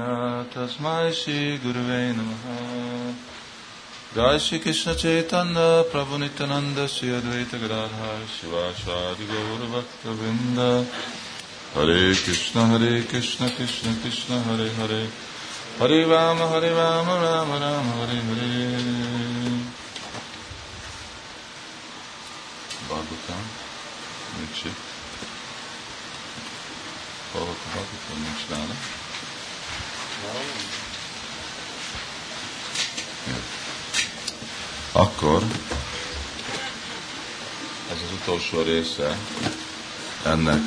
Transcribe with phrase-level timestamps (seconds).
[0.00, 3.14] तस्मै श्रीगुरुवे नमः।
[4.16, 10.86] गाय श्रीकृष्णचैतन्य प्रभुनित्यनन्दस्य अद्वैतगदाधा शिवाशादिगौरभक्तवृन्द
[11.74, 15.10] हरे कृष्ण हरे कृष्ण कृष्ण कृष्ण, हरे हरे।
[15.80, 18.68] हरे राम हरे राम राम राम, हरे हरे।
[22.88, 23.42] भागवता
[24.38, 24.70] नीचे
[27.34, 28.97] भगवता नीचे
[34.92, 35.42] Akkor
[37.90, 39.16] ez az utolsó része
[40.24, 40.62] ennek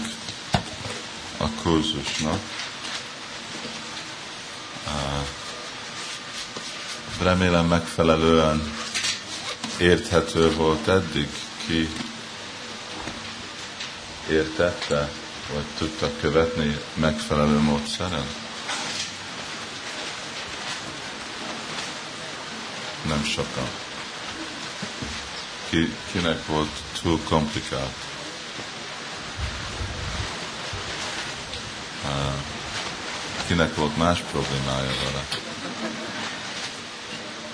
[1.37, 2.39] a kurzusnak.
[7.21, 8.73] Remélem megfelelően
[9.77, 11.27] érthető volt eddig,
[11.67, 11.89] ki
[14.29, 15.11] értette,
[15.53, 18.40] vagy tudta követni megfelelő módszeren.
[23.11, 23.67] Nem sokan.
[25.69, 26.69] Ki, kinek volt
[27.01, 27.93] túl komplikált.
[33.47, 35.25] Kinek volt más problémája vele.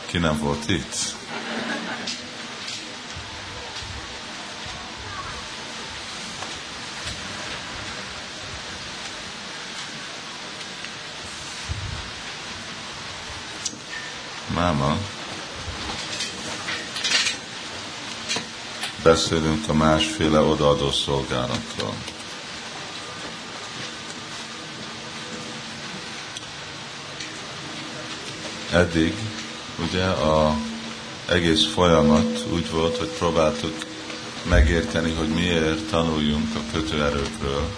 [0.05, 1.15] Ki nem volt itt.
[14.53, 14.97] Máma,
[19.07, 21.93] beszélünk a másféle odaadó szolgálatról.
[28.71, 29.13] Eddig
[29.89, 30.55] ugye a
[31.25, 33.85] egész folyamat úgy volt, hogy próbáltuk
[34.49, 37.69] megérteni, hogy miért tanuljunk a kötőerőkről,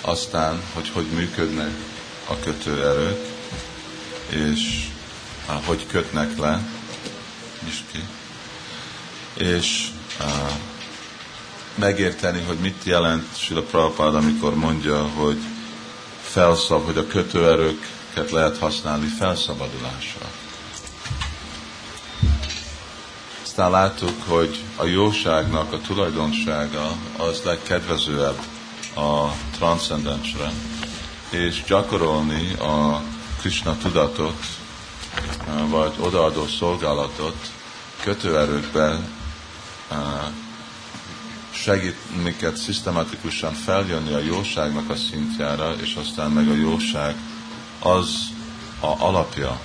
[0.00, 1.72] aztán, hogy hogy működnek
[2.28, 3.26] a kötőerők,
[4.28, 4.88] és
[5.64, 6.68] hogy kötnek le,
[7.68, 8.04] is ki,
[9.34, 9.88] és
[11.74, 15.38] megérteni, hogy mit jelent Sila Prabhupád, amikor mondja, hogy
[16.22, 20.26] felszab, hogy a kötőerőket lehet használni felszabadulásra.
[23.42, 28.38] Aztán láttuk, hogy a jóságnak a tulajdonsága az legkedvezőbb
[28.94, 30.52] a transzcendensre,
[31.30, 33.02] és gyakorolni a
[33.40, 34.44] Krishna tudatot,
[35.68, 37.36] vagy odaadó szolgálatot
[38.02, 39.21] kötőerőkben
[41.50, 47.16] segít minket szisztematikusan feljönni a jóságnak a szintjára, és aztán meg a jóság
[47.78, 48.08] az
[48.80, 49.60] a alapja,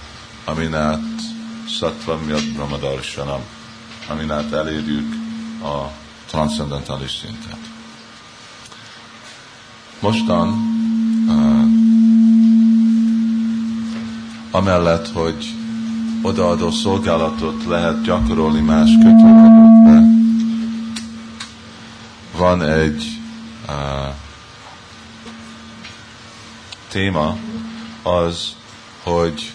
[0.45, 1.01] amin át
[1.67, 3.41] Sattvam Yad Brahmadarshanam,
[4.09, 5.15] amin át elérjük
[5.63, 5.91] a
[6.25, 7.59] transzendentális szintet.
[9.99, 10.75] Mostan
[14.51, 15.53] amellett, hogy
[16.21, 20.16] odaadó szolgálatot lehet gyakorolni más kötőerőkbe,
[22.37, 23.03] van egy
[23.67, 24.13] uh,
[26.87, 27.37] téma,
[28.03, 28.55] az,
[29.03, 29.51] hogy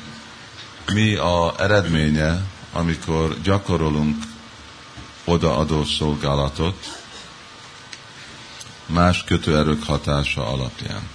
[0.93, 2.41] mi a eredménye,
[2.73, 4.25] amikor gyakorolunk
[5.25, 7.01] odaadó szolgálatot
[8.87, 11.09] más kötőerők hatása alapján.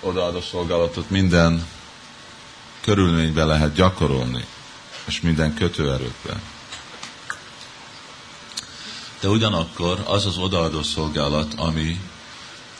[0.00, 1.66] Odaadó szolgálatot minden
[2.80, 4.44] körülményben lehet gyakorolni,
[5.04, 6.51] és minden kötőerőkben.
[9.22, 12.00] De ugyanakkor az az odaadó szolgálat, ami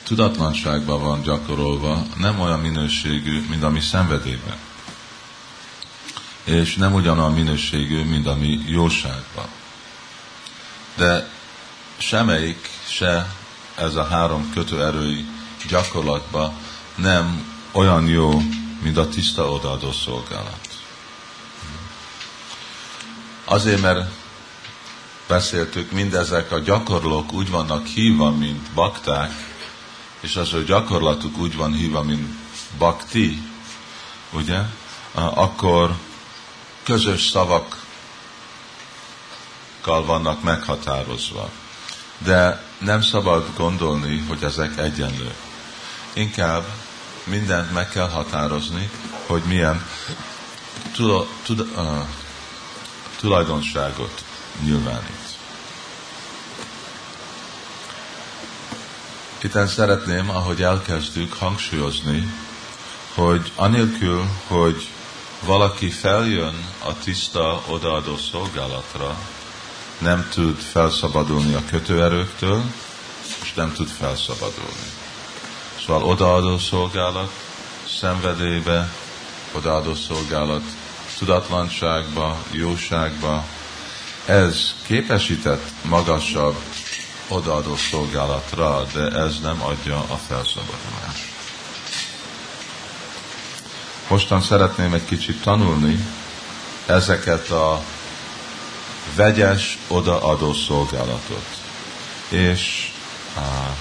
[0.02, 4.56] tudatlanságban van gyakorolva, nem olyan minőségű, mint ami szenvedélyben.
[6.44, 9.46] És nem ugyanolyan minőségű, mint ami jóságban.
[10.96, 11.30] De
[11.96, 13.34] semmelyik se
[13.74, 15.26] ez a három kötőerői
[15.68, 16.52] gyakorlatban
[16.94, 18.42] nem olyan jó,
[18.82, 20.68] mint a tiszta odaadó szolgálat.
[23.44, 24.21] Azért, mert
[25.32, 29.32] beszéltük, mindezek a gyakorlók úgy vannak hívva, mint bakták,
[30.20, 32.28] és az, hogy gyakorlatuk úgy van hívva, mint
[32.78, 33.42] bakti,
[34.30, 34.58] ugye,
[35.14, 35.94] akkor
[36.82, 37.74] közös szavakkal
[40.04, 41.50] vannak meghatározva.
[42.18, 45.36] De nem szabad gondolni, hogy ezek egyenlők.
[46.12, 46.64] Inkább
[47.24, 48.90] mindent meg kell határozni,
[49.26, 49.86] hogy milyen
[50.94, 52.06] tula, tula, uh,
[53.20, 54.24] tulajdonságot
[54.62, 55.21] nyilvánít.
[59.44, 62.32] Itt szeretném, ahogy elkezdjük, hangsúlyozni,
[63.14, 64.88] hogy anélkül, hogy
[65.44, 69.18] valaki feljön a tiszta odaadó szolgálatra,
[69.98, 72.62] nem tud felszabadulni a kötőerőktől,
[73.42, 74.90] és nem tud felszabadulni.
[75.86, 77.32] Szóval odaadó szolgálat,
[77.98, 78.92] szenvedélybe,
[79.52, 80.64] odaadó szolgálat,
[81.18, 83.44] tudatlanságba, jóságba,
[84.26, 86.56] ez képesített magasabb
[87.28, 91.30] odaadó szolgálatra, de ez nem adja a felszabadulást.
[94.08, 96.06] Mostan szeretném egy kicsit tanulni
[96.86, 97.82] ezeket a
[99.14, 101.44] vegyes odaadó szolgálatot.
[102.28, 102.92] És
[103.36, 103.76] á,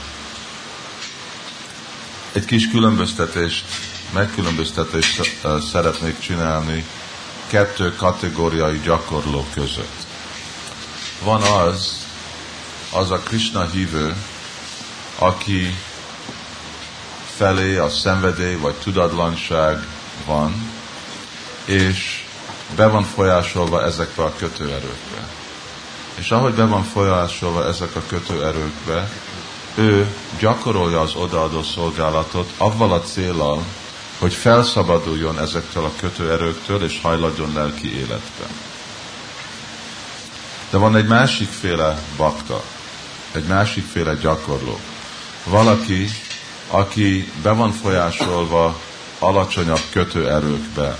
[2.32, 3.66] egy kis különböztetést,
[4.14, 5.40] megkülönböztetést
[5.72, 6.86] szeretnék csinálni
[7.48, 10.06] kettő kategóriai gyakorló között.
[11.24, 12.06] Van az,
[12.92, 14.16] az a Krishna hívő,
[15.18, 15.78] aki
[17.36, 19.88] felé a szenvedély vagy tudatlanság
[20.26, 20.72] van,
[21.66, 22.24] és
[22.76, 25.28] be van folyásolva ezekbe a kötőerőkbe.
[26.16, 29.10] És ahogy be van folyásolva ezek a kötőerőkbe,
[29.76, 33.64] ő gyakorolja az odaadó szolgálatot avval a célral,
[34.20, 38.48] hogy felszabaduljon ezektől a kötőerőktől, és hajladjon lelki életbe.
[40.70, 42.64] De van egy másikféle bakta,
[43.31, 44.80] egy másikféle gyakorló.
[45.44, 46.10] Valaki,
[46.68, 48.80] aki be van folyásolva
[49.19, 50.98] alacsonyabb kötőerőkbe,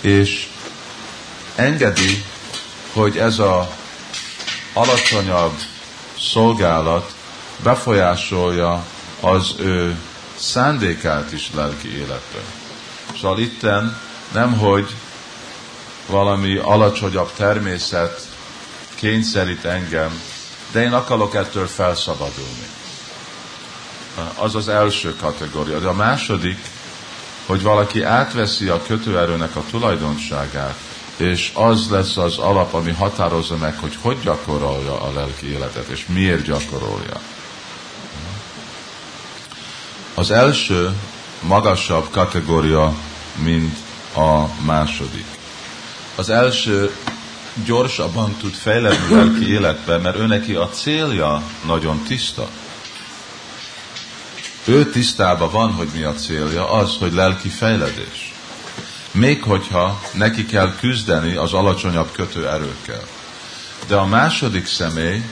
[0.00, 0.48] és
[1.54, 2.24] engedi,
[2.92, 3.70] hogy ez a
[4.72, 5.54] alacsonyabb
[6.18, 7.14] szolgálat
[7.62, 8.84] befolyásolja
[9.20, 9.96] az ő
[10.36, 12.42] szándékát is lelki életben.
[13.20, 13.98] Szóval itten
[14.32, 14.94] nem, hogy
[16.06, 18.28] valami alacsonyabb természet
[18.94, 20.20] kényszerít engem,
[20.72, 22.66] de én akarok ettől felszabadulni.
[24.34, 25.78] Az az első kategória.
[25.78, 26.58] De a második,
[27.46, 30.74] hogy valaki átveszi a kötőerőnek a tulajdonságát,
[31.16, 36.06] és az lesz az alap, ami határozza meg, hogy hogy gyakorolja a lelki életet, és
[36.06, 37.20] miért gyakorolja.
[40.14, 40.94] Az első
[41.40, 42.94] magasabb kategória,
[43.34, 43.76] mint
[44.14, 45.26] a második.
[46.14, 46.94] Az első
[47.64, 52.48] gyorsabban tud fejlődni lelki életbe, mert ő neki a célja nagyon tiszta.
[54.64, 58.34] Ő tisztában van, hogy mi a célja, az, hogy lelki fejledés.
[59.10, 63.02] Még hogyha neki kell küzdeni az alacsonyabb kötőerőkkel.
[63.86, 65.22] De a második személy,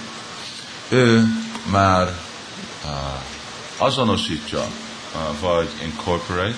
[0.89, 1.25] ő
[1.71, 2.19] már
[3.77, 4.67] azonosítja,
[5.41, 6.55] vagy incorporate,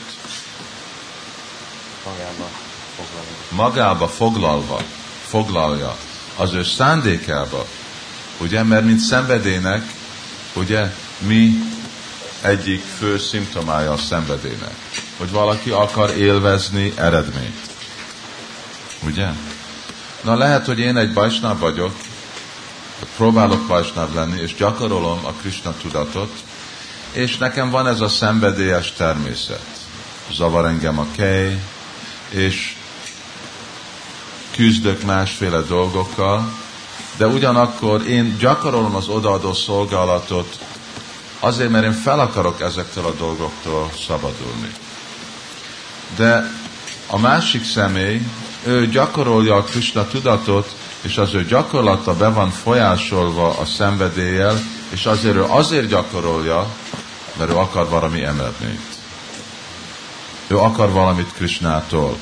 [2.04, 2.48] magába
[2.96, 3.34] foglalva.
[3.50, 4.82] magába foglalva,
[5.32, 5.96] foglalja
[6.36, 7.66] az ő szándékába,
[8.38, 9.92] ugye, mert mint szenvedélynek,
[10.54, 11.62] ugye, mi
[12.40, 14.74] egyik fő szimptomája a szenvedélynek,
[15.16, 17.60] hogy valaki akar élvezni eredményt.
[19.04, 19.28] Ugye?
[20.22, 21.94] Na lehet, hogy én egy bajsnáv vagyok,
[23.16, 26.32] próbálok bajsnáv lenni, és gyakorolom a Krishna tudatot,
[27.12, 29.66] és nekem van ez a szenvedélyes természet.
[30.32, 31.62] Zavar engem a kej,
[32.28, 32.74] és
[34.52, 36.58] küzdök másféle dolgokkal,
[37.16, 40.58] de ugyanakkor én gyakorolom az odaadó szolgálatot
[41.40, 44.72] azért, mert én fel akarok ezektől a dolgoktól szabadulni.
[46.16, 46.50] De
[47.06, 48.20] a másik személy,
[48.64, 55.06] ő gyakorolja a Krishna tudatot, és az ő gyakorlata be van folyásolva a szenvedéllyel, és
[55.06, 56.66] azért ő azért gyakorolja,
[57.38, 58.78] mert ő akar valami emelni.
[60.46, 62.16] Ő akar valamit Krishnától.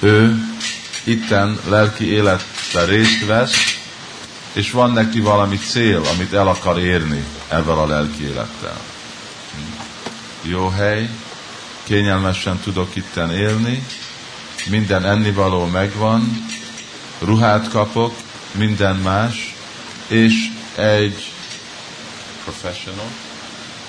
[0.00, 0.44] Ő
[1.04, 3.78] itten lelki életben részt vesz,
[4.52, 8.80] és van neki valami cél, amit el akar érni ebben a lelki élettel.
[10.42, 11.08] Jó hely,
[11.82, 13.86] kényelmesen tudok itten élni,
[14.66, 16.46] minden ennivaló megvan,
[17.18, 18.14] ruhát kapok,
[18.52, 19.54] minden más,
[20.06, 20.34] és
[20.74, 21.32] egy
[22.44, 23.08] professional,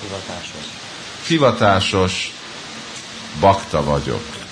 [0.00, 0.64] Hivatásos.
[1.26, 2.32] hivatásos
[3.40, 4.45] bakta vagyok.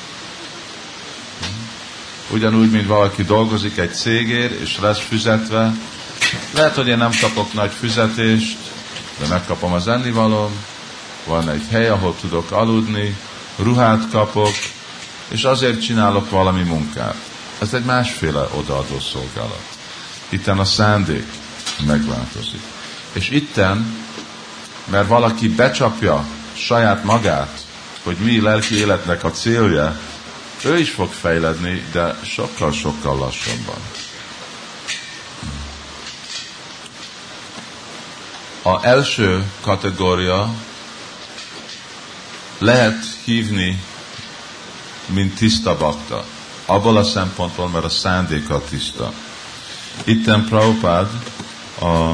[2.30, 5.74] Ugyanúgy, mint valaki dolgozik egy cégért, és lesz fizetve,
[6.50, 8.56] lehet, hogy én nem kapok nagy fizetést,
[9.18, 10.50] de megkapom az ennivalom,
[11.26, 13.16] van egy hely, ahol tudok aludni,
[13.56, 14.52] ruhát kapok,
[15.28, 17.16] és azért csinálok valami munkát.
[17.58, 19.62] Ez egy másféle odaadó szolgálat.
[20.28, 21.26] Itten a szándék
[21.86, 22.62] megváltozik.
[23.12, 23.96] És itten,
[24.84, 27.64] mert valaki becsapja saját magát,
[28.02, 29.98] hogy mi lelki életnek a célja,
[30.64, 33.78] ő is fog fejledni, de sokkal-sokkal lassabban.
[38.62, 40.54] A első kategória
[42.58, 43.82] lehet hívni,
[45.06, 46.24] mint tiszta bakta.
[46.66, 49.12] Abból a szempontból, mert a szándéka tiszta.
[50.04, 51.08] Itten Prabhupád
[51.80, 52.12] a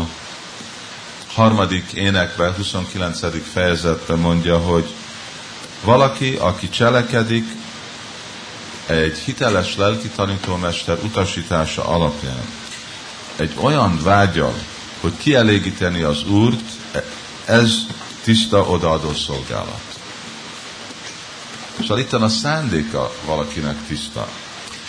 [1.32, 3.20] harmadik énekben, 29.
[3.52, 4.94] fejezetben mondja, hogy
[5.84, 7.44] valaki, aki cselekedik
[8.90, 12.44] egy hiteles lelki tanítómester utasítása alapján,
[13.36, 14.54] egy olyan vágyal,
[15.00, 16.62] hogy kielégíteni az Úrt,
[17.44, 17.74] ez
[18.22, 19.80] tiszta odaadó szolgálat.
[21.80, 24.28] Szóval itt a szándéka valakinek tiszta.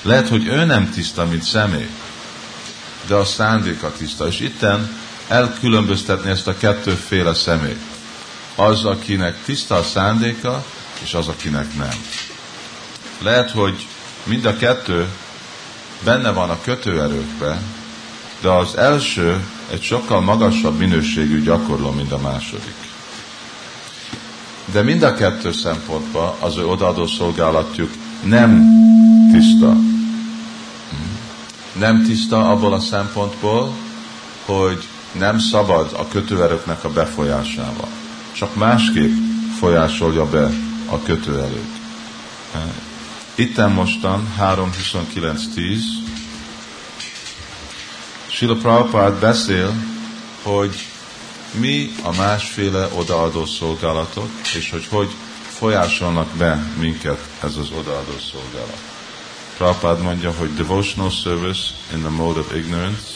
[0.01, 1.89] Lehet, hogy ő nem tiszta, mint személy,
[3.07, 4.27] de a szándéka tiszta.
[4.27, 7.77] És itten elkülönböztetni ezt a kettőféle személy.
[8.55, 10.65] Az, akinek tiszta a szándéka,
[11.03, 12.05] és az, akinek nem.
[13.19, 13.87] Lehet, hogy
[14.23, 15.07] mind a kettő
[16.03, 17.61] benne van a kötőerőkbe,
[18.41, 22.75] de az első egy sokkal magasabb minőségű gyakorló, mint a második.
[24.71, 27.91] De mind a kettő szempontban az ő odaadó szolgálatjuk
[28.23, 28.63] nem
[29.31, 29.75] tiszta.
[31.73, 33.75] Nem tiszta abból a szempontból,
[34.45, 37.87] hogy nem szabad a kötőerőknek a befolyásával.
[38.31, 39.13] Csak másképp
[39.59, 40.49] folyásolja be
[40.85, 41.79] a kötőerőt.
[43.35, 45.77] Itten mostan 3.29.10
[48.27, 49.73] Sila Prabhupád beszél,
[50.43, 50.75] hogy
[51.51, 55.09] mi a másféle odaadó szolgálatok, és hogy hogy
[55.57, 58.77] folyásolnak be minket ez az odaadó szolgálat.
[59.57, 61.61] Prabhupád mondja, hogy devotional service
[61.93, 63.07] in the mode of ignorance.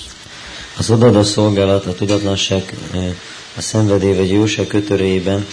[0.77, 2.73] Az odaadó szolgálat a tudatlanság,
[3.57, 5.45] a szenvedély vagy jóság kötörében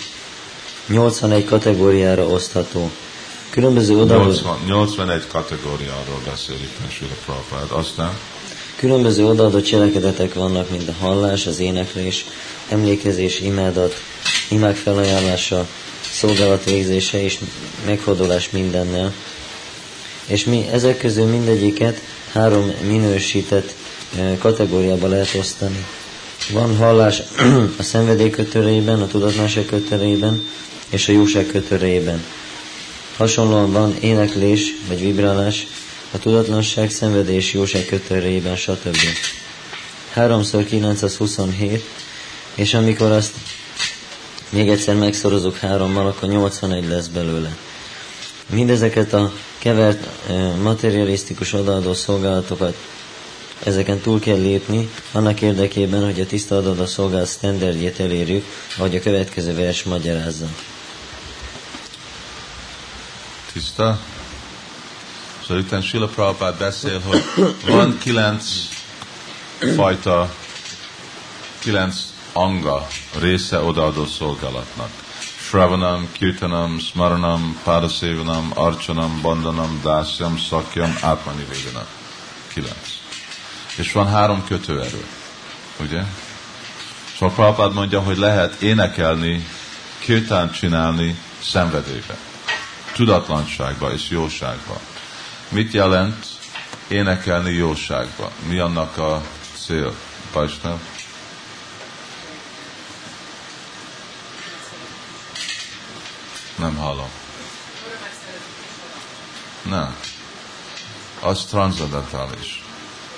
[0.86, 2.90] 81 kategóriára osztható.
[3.52, 4.24] Különböző odaadó...
[4.24, 7.78] 80, 81 kategóriáról beszélik Sila Prabhupád.
[7.78, 8.18] Aztán
[8.76, 12.24] Különböző odaadott cselekedetek vannak, mint a hallás, az éneklés,
[12.68, 13.94] emlékezés, imádat,
[14.48, 15.66] imák felajánlása,
[16.12, 17.38] szolgálat végzése és
[17.86, 19.12] megfordulás mindennel.
[20.26, 22.00] És mi ezek közül mindegyiket
[22.32, 23.74] három minősített
[24.38, 25.86] kategóriába lehet osztani.
[26.52, 27.22] Van hallás
[27.78, 30.48] a szenvedély kötörében, a tudatlanság kötörében
[30.88, 32.24] és a jóság kötörében.
[33.16, 35.66] Hasonlóan van éneklés vagy vibrálás
[36.10, 38.96] a tudatlanság, szenvedés, jóság kötörében, stb.
[40.12, 41.84] 3 927,
[42.54, 43.32] és amikor azt
[44.48, 47.56] még egyszer megszorozunk hárommal, akkor 81 lesz belőle.
[48.50, 50.08] Mindezeket a kevert
[50.62, 52.76] materialisztikus odaadó szolgálatokat
[53.64, 58.44] ezeken túl kell lépni, annak érdekében, hogy a tiszta odaadó szolgálat standardjét elérjük,
[58.76, 60.46] ahogy a következő vers magyarázza.
[63.52, 63.98] Tiszta?
[65.40, 67.22] Szóval itt Sila Prabhupád beszél, hogy
[67.66, 68.44] van kilenc
[69.76, 70.34] fajta,
[71.58, 71.96] kilenc
[72.32, 72.86] anga
[73.18, 74.90] része odaadó szolgálatnak.
[75.48, 81.86] Shravanam, Kirtanam, Smaranam, Padasevanam, Archanam, Bandanam, Dásyam, Szakyam, Átmani Védanam.
[82.52, 82.88] Kilenc.
[83.76, 85.06] És van három kötőerő,
[85.80, 86.02] ugye?
[87.18, 89.46] Szóval Prabhupád mondja, hogy lehet énekelni,
[89.98, 92.16] kirtán csinálni szenvedélybe,
[92.92, 94.80] tudatlanságba és jóságba.
[95.48, 96.26] Mit jelent
[96.88, 98.30] énekelni jóságba?
[98.48, 99.22] Mi annak a
[99.66, 99.94] cél?
[100.32, 100.78] Pajsnav?
[106.58, 107.10] Nem hallom.
[109.62, 109.96] Nem.
[111.20, 112.64] Az transzendentális.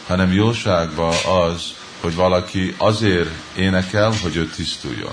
[0.07, 5.12] Hanem jóságban az, hogy valaki azért énekel, hogy ő tisztuljon.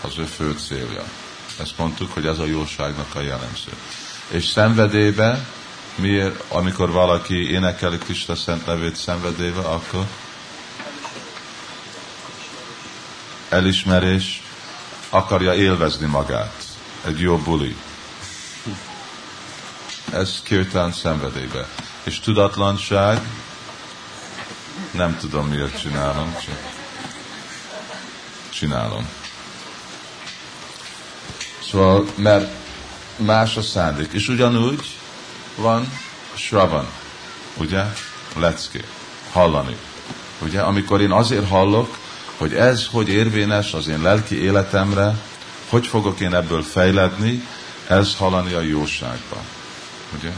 [0.00, 1.04] Az ő fő célja.
[1.60, 3.72] Ezt mondtuk, hogy ez a jóságnak a jellemző.
[4.28, 5.46] És szenvedélybe
[5.94, 10.06] miért, amikor valaki énekeli Krista szent nevét szenvedéve, akkor
[13.48, 14.42] elismerés,
[15.08, 16.64] akarja élvezni magát.
[17.04, 17.76] Egy jó buli.
[20.12, 21.68] Ez kirtán szenvedélybe.
[22.02, 23.20] És tudatlanság,
[24.90, 26.72] nem tudom miért csinálom, csak
[28.48, 29.08] csinálom.
[31.74, 32.52] Szóval, mert
[33.16, 34.12] más a szándék.
[34.12, 34.96] És ugyanúgy
[35.56, 35.92] van
[36.34, 36.86] Shravan,
[37.56, 37.82] ugye?
[38.36, 38.84] Lecké,
[39.32, 39.76] hallani.
[40.42, 41.96] Ugye, amikor én azért hallok,
[42.36, 45.16] hogy ez hogy érvényes az én lelki életemre,
[45.68, 47.46] hogy fogok én ebből fejledni,
[47.86, 49.36] ez hallani a jóságba.
[50.18, 50.30] Ugye?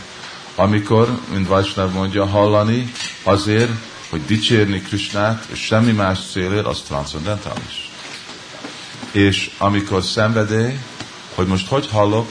[0.54, 3.72] Amikor, mint Vajsnav mondja, hallani azért,
[4.10, 7.90] hogy dicsérni Krisnát, és semmi más célért, az transzendentális.
[9.10, 10.78] És amikor szenvedély,
[11.36, 12.30] hogy most hogy hallok,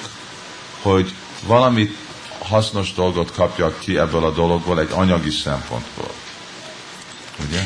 [0.82, 1.14] hogy
[1.48, 1.98] valamit
[2.40, 6.12] hasznos dolgot kapjak ki ebből a dologból egy anyagi szempontból.
[7.48, 7.62] Ugye?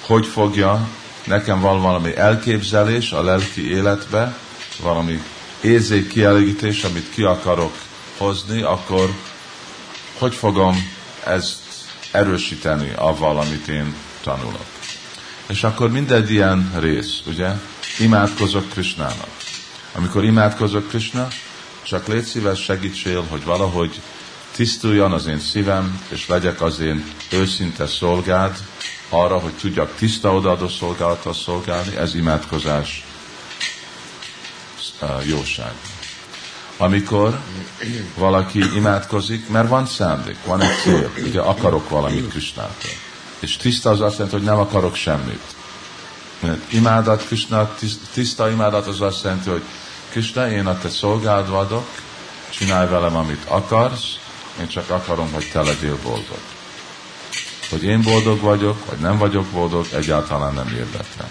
[0.00, 0.88] Hogy fogja,
[1.24, 4.38] nekem van valami elképzelés a lelki életbe,
[4.82, 5.22] valami
[5.60, 7.74] érzék kielégítés, amit ki akarok
[8.16, 9.14] hozni, akkor
[10.18, 10.92] hogy fogom
[11.24, 11.58] ezt
[12.10, 14.66] erősíteni avval, amit én tanulok.
[15.46, 17.50] És akkor mindegy ilyen rész, ugye?
[17.98, 19.35] Imádkozok Krisnának.
[19.96, 21.28] Amikor imádkozok Krishna,
[21.82, 24.00] csak légy szíves segítsél, hogy valahogy
[24.50, 28.56] tisztuljon az én szívem, és legyek az én őszinte szolgád,
[29.08, 33.04] arra, hogy tudjak tiszta odaadó szolgálattal szolgálni, ez imádkozás
[35.24, 35.72] jóság.
[36.76, 37.40] Amikor
[38.14, 42.90] valaki imádkozik, mert van szándék, van egy cél, ugye akarok valamit Krisnától.
[43.38, 45.54] És tiszta az azt jelenti, hogy nem akarok semmit.
[46.40, 47.74] Mert imádat, Krishna,
[48.12, 49.62] tiszta imádat az azt jelenti, hogy
[50.16, 51.88] Krishna, én a te szolgáld vagyok,
[52.50, 54.18] csinálj velem, amit akarsz,
[54.60, 56.38] én csak akarom, hogy te legyél boldog.
[57.70, 61.28] Hogy én boldog vagyok, vagy nem vagyok boldog, egyáltalán nem érdekel.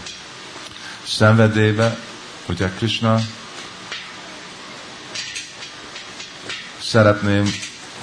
[1.04, 1.98] Szenvedélybe,
[2.50, 3.20] ugye Krishna
[6.82, 7.54] szeretném,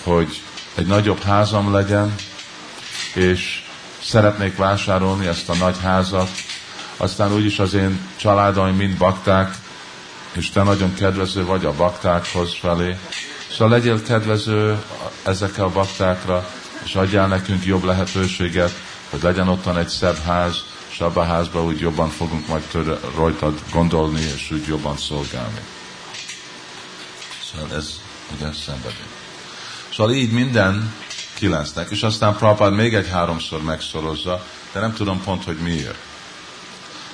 [0.03, 0.43] hogy
[0.75, 2.15] egy nagyobb házam legyen,
[3.15, 3.65] és
[4.05, 6.31] szeretnék vásárolni ezt a nagy házat,
[6.97, 9.62] aztán úgyis az én családaim mind bakták,
[10.33, 12.97] és te nagyon kedvező vagy a baktákhoz felé.
[13.51, 14.83] Szóval legyél kedvező
[15.23, 16.49] ezekkel a baktákra,
[16.85, 18.73] és adjál nekünk jobb lehetőséget,
[19.11, 22.99] hogy legyen ottan egy szebb ház, és abban a házban úgy jobban fogunk majd tőle,
[23.17, 25.61] rajtad gondolni, és úgy jobban szolgálni.
[27.53, 28.01] Szóval ez
[28.37, 29.11] ugye szenvedély.
[29.95, 30.95] Szóval így minden
[31.35, 35.99] kilencnek, és aztán Prabhupád még egy háromszor megszorozza, de nem tudom pont, hogy miért.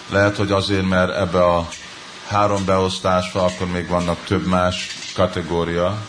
[0.09, 1.69] Lehet, hogy azért, mert ebbe a
[2.29, 6.07] három beosztásba akkor még vannak több más kategória,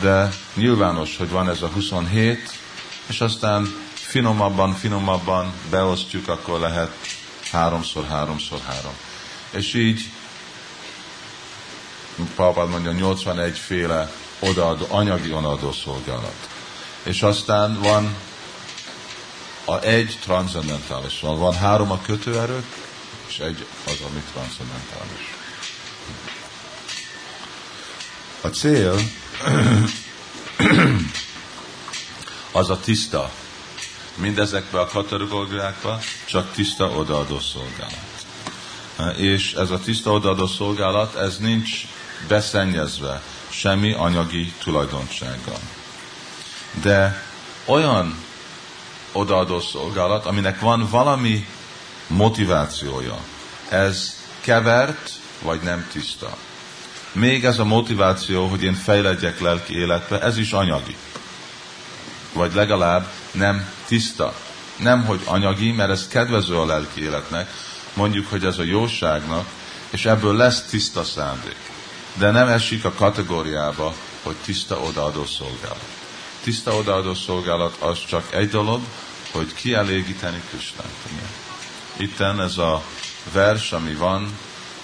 [0.00, 2.58] de nyilvános, hogy van ez a 27,
[3.06, 6.92] és aztán finomabban, finomabban beosztjuk, akkor lehet
[7.50, 8.94] háromszor, háromszor, három.
[9.50, 10.10] És így
[12.34, 16.48] Prabhupád mondja, 81 féle odaadó, anyagi odaadó szolgálat.
[17.02, 18.16] És aztán van
[19.64, 21.20] a egy transzendentális.
[21.20, 22.91] Van három a kötőerők,
[23.32, 25.34] és egy az, ami transzendentális.
[28.40, 28.98] A cél
[32.60, 33.30] az a tiszta.
[34.14, 38.24] Mindezekbe a kategóriákba csak tiszta odaadó szolgálat.
[39.16, 41.86] És ez a tiszta odaadó szolgálat, ez nincs
[42.28, 45.60] beszennyezve semmi anyagi tulajdonsággal.
[46.82, 47.24] De
[47.64, 48.24] olyan
[49.12, 51.46] odaadó szolgálat, aminek van valami
[52.16, 53.18] motivációja.
[53.68, 55.10] Ez kevert,
[55.42, 56.36] vagy nem tiszta.
[57.12, 60.96] Még ez a motiváció, hogy én fejledjek lelki életbe, ez is anyagi.
[62.32, 64.34] Vagy legalább nem tiszta.
[64.76, 67.50] Nem, hogy anyagi, mert ez kedvező a lelki életnek,
[67.94, 69.46] mondjuk, hogy ez a jóságnak,
[69.90, 71.70] és ebből lesz tiszta szándék
[72.14, 75.84] de nem esik a kategóriába, hogy tiszta odaadó szolgálat.
[76.42, 78.80] Tiszta odaadó szolgálat az csak egy dolog,
[79.30, 80.92] hogy kielégíteni Krisnát.
[82.02, 82.82] Itten ez a
[83.32, 84.38] vers, ami van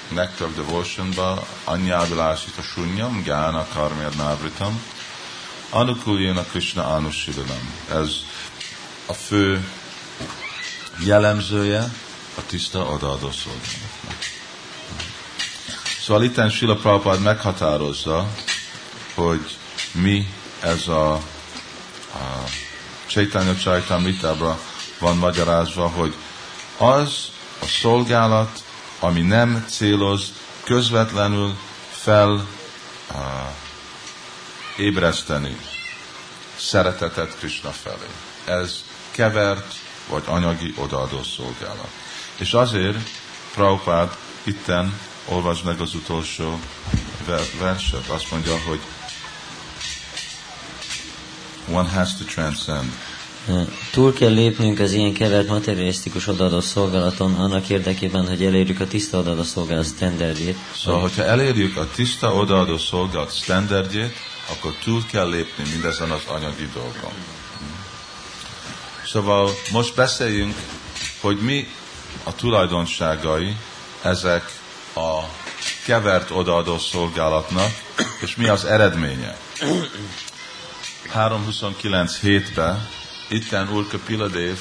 [0.08, 4.82] Nectar Devotion-ba, Anyábilásita Sunyam, Gána Karmyad Návritam,
[5.70, 7.74] Anukuljén Krishna Anusidanam.
[7.90, 8.10] Ez
[9.06, 9.68] a fő
[11.04, 11.92] jellemzője
[12.34, 14.18] a tiszta odaadó szolgálatnak.
[16.00, 18.28] Szóval itt Sila Prabhupád meghatározza,
[19.14, 19.56] hogy
[19.92, 21.20] mi ez a, a
[23.06, 24.60] Chaitanya Chaitamritábra
[24.98, 26.14] van magyarázva, hogy
[26.78, 28.64] az a szolgálat,
[29.00, 30.32] ami nem céloz
[30.64, 31.56] közvetlenül
[31.90, 32.46] fel
[33.08, 33.18] a,
[34.76, 35.56] ébreszteni
[36.58, 38.06] szeretetet Krishna felé.
[38.44, 39.74] Ez kevert
[40.08, 41.90] vagy anyagi odaadó szolgálat.
[42.36, 42.98] És azért
[43.54, 46.60] Prabhupád itten olvasd meg az utolsó
[47.58, 48.08] verset.
[48.08, 48.80] Azt mondja, hogy
[51.70, 52.92] one has to transcend.
[53.92, 59.18] Túl kell lépnünk az ilyen kevert materialisztikus odaadó szolgálaton annak érdekében, hogy elérjük a tiszta
[59.18, 60.56] odaadó szolgálat standardjét.
[60.76, 64.16] Szóval, hogyha elérjük a tiszta odaadó szolgálat standardjét,
[64.50, 67.12] akkor túl kell lépni mindezen az anyagi dolgon.
[69.06, 70.54] Szóval most beszéljünk,
[71.20, 71.68] hogy mi
[72.24, 73.56] a tulajdonságai
[74.02, 74.52] ezek
[74.94, 75.20] a
[75.84, 77.70] kevert odaadó szolgálatnak,
[78.20, 79.36] és mi az eredménye.
[81.14, 82.88] 3.29 hétben
[83.28, 84.58] itten Urka Piladév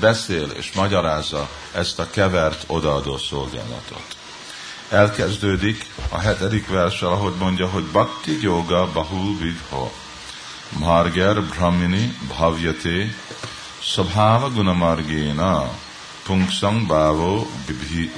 [0.00, 4.16] beszél és magyarázza ezt a kevert odaadó szolgálatot.
[4.88, 9.90] Elkezdődik a hetedik verssel, ahogy mondja, hogy Bhakti Yoga Bahul Vidho
[10.78, 13.14] Marger Brahmini Bhavyate
[13.78, 15.70] Sabhava Gunamargena
[16.22, 17.46] Pungsang Bhavo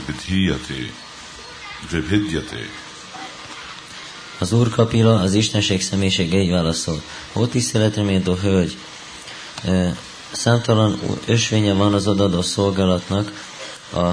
[0.06, 0.92] Vidhiyate
[1.90, 2.68] Vibhidyate.
[4.38, 7.02] Az Úr Kapila, az Istenség személyisége így válaszol.
[7.32, 8.76] Ó tiszteletre méltó hölgy,
[10.30, 13.50] számtalan ösvénye van az odadó szolgálatnak,
[13.94, 14.10] a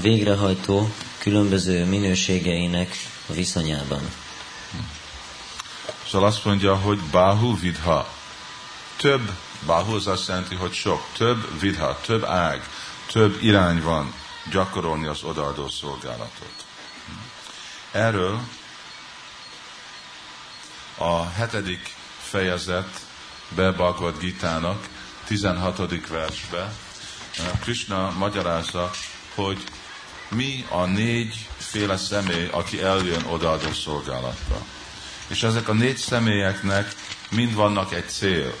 [0.00, 4.00] végrehajtó különböző minőségeinek viszonyában.
[6.10, 8.08] Szóval azt mondja, hogy Bahu Vidha.
[8.96, 9.30] Több,
[9.66, 12.68] Bahu az azt jelenti, hogy sok, több Vidha, több ág,
[13.12, 14.14] több irány van
[14.50, 16.64] gyakorolni az odaadó szolgálatot.
[17.92, 18.40] Erről
[20.98, 23.07] a hetedik fejezet
[23.48, 24.88] be Bhagavad Gita-nak
[25.26, 26.08] 16.
[26.08, 26.72] versbe
[27.60, 28.90] Krishna magyarázza,
[29.34, 29.64] hogy
[30.28, 34.64] mi a négy féle személy, aki eljön odaadó szolgálatra.
[35.26, 36.94] És ezek a négy személyeknek
[37.30, 38.54] mind vannak egy cél.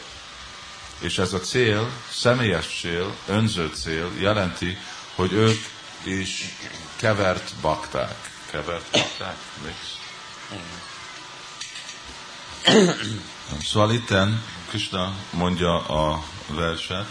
[0.98, 4.78] És ez a cél, személyes cél, önző cél jelenti,
[5.14, 5.60] hogy ők
[6.02, 6.56] is
[6.96, 8.30] kevert bakták.
[8.50, 9.36] Kevert bakták?
[9.64, 9.96] Mix.
[13.62, 17.06] Szóval itten Krishna mondja a verset,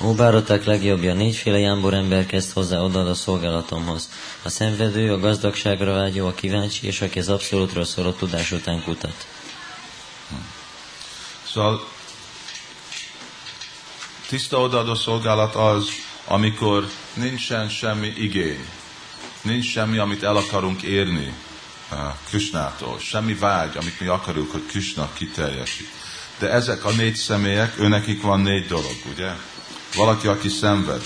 [0.00, 4.10] Ó, bároták legjobbja, négyféle jámbor ember kezd hozzá oda a szolgálatomhoz.
[4.42, 9.26] A szenvedő, a gazdagságra vágyó, a kíváncsi, és aki az abszolútról szóló tudás után kutat.
[11.46, 11.88] Szóval
[14.28, 15.88] tiszta odaadó szolgálat az,
[16.24, 18.68] amikor nincsen semmi igény,
[19.42, 21.34] nincs semmi, amit el akarunk érni
[21.92, 25.95] uh, Krisnától, semmi vágy, amit mi akarjuk, hogy Krishna kiteljesít.
[26.38, 29.30] De ezek a négy személyek, őnekik van négy dolog, ugye?
[29.94, 31.02] Valaki, aki szenved,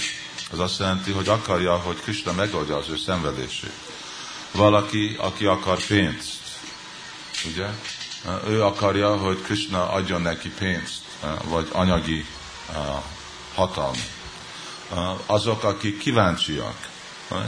[0.51, 3.73] az azt jelenti, hogy akarja, hogy Krishna megoldja az ő szenvedését.
[4.53, 6.39] Valaki, aki akar pénzt,
[7.45, 7.67] ugye?
[8.49, 11.01] Ő akarja, hogy Krishna adjon neki pénzt,
[11.45, 12.27] vagy anyagi
[13.55, 14.11] hatalmat.
[15.27, 16.89] Azok, akik kíváncsiak.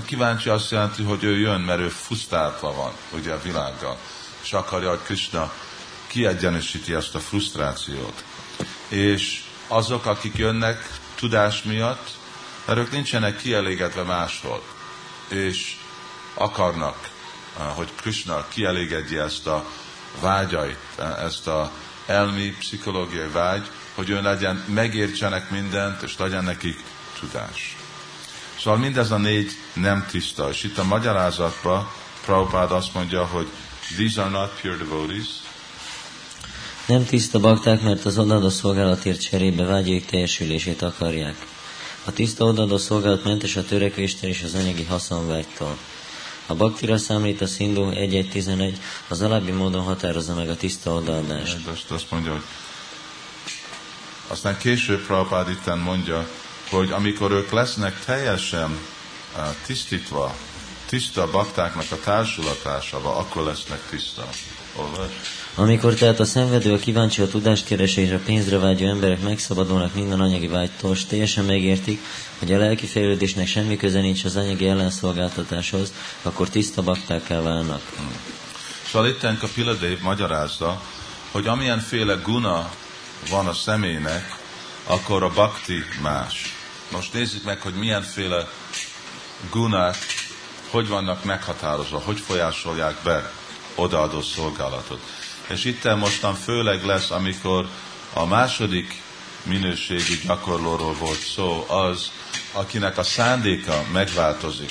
[0.05, 3.99] Kíváncsi azt jelenti, hogy ő jön, mert ő frusztrálva van, ugye a világgal,
[4.43, 5.53] és akarja, hogy Krishna
[6.13, 8.25] kiegyenesíti ezt a frusztrációt.
[8.89, 12.11] És azok, akik jönnek tudás miatt,
[12.67, 14.63] mert ők nincsenek kielégedve máshol,
[15.29, 15.77] és
[16.35, 17.09] akarnak,
[17.59, 19.65] eh, hogy Krishna kielégedje ezt a
[20.21, 21.73] vágyait, eh, ezt a
[22.07, 26.85] elmi, pszichológiai vágy, hogy ő legyen, megértsenek mindent, és legyen nekik
[27.21, 27.77] tudás.
[28.59, 31.91] Szóval mindez a négy nem tiszta, és itt a magyarázatban
[32.25, 33.49] Prabhupád azt mondja, hogy
[33.97, 35.42] these are not pure devotees,
[36.87, 41.47] nem tiszta bakták, mert az odaadó szolgálatért cserébe vágyaik teljesülését akarják.
[42.05, 45.77] A tiszta odaadó szolgálat mentes a törekvéstől és az anyagi haszonvágytól.
[46.47, 48.75] A baktira számít a Szindó 1.1.11
[49.09, 51.67] az alábbi módon határozza meg a tiszta odaadást.
[51.67, 52.43] Azt, azt mondja, hogy
[54.27, 56.29] aztán később Prabhupád itten mondja,
[56.71, 58.79] hogy amikor ők lesznek teljesen
[59.37, 60.37] uh, tisztítva,
[60.87, 64.29] tiszta baktáknak a társulatásával, akkor lesznek tiszta.
[64.77, 65.11] Olvas?
[65.55, 70.21] Amikor tehát a szenvedő, a kíváncsi a tudáskereső és a pénzre vágyó emberek megszabadulnak minden
[70.21, 72.01] anyagi vágytól, és teljesen megértik,
[72.39, 77.81] hogy a lelki fejlődésnek semmi köze nincs az anyagi ellenszolgáltatáshoz, akkor tiszta baktákká válnak.
[78.93, 79.39] Hmm.
[79.41, 80.83] A Piladév magyarázza,
[81.31, 82.71] hogy amilyenféle guna
[83.31, 84.37] van a személynek,
[84.85, 86.55] akkor a bakti más.
[86.91, 88.49] Most nézzük meg, hogy milyenféle
[89.51, 89.97] gunák
[90.73, 93.33] hogy vannak meghatározva, hogy folyásolják be
[93.75, 95.01] odaadó szolgálatot.
[95.53, 97.69] És itt mostan főleg lesz, amikor
[98.13, 99.03] a második
[99.43, 102.11] minőségi gyakorlóról volt szó, az,
[102.53, 104.71] akinek a szándéka megváltozik,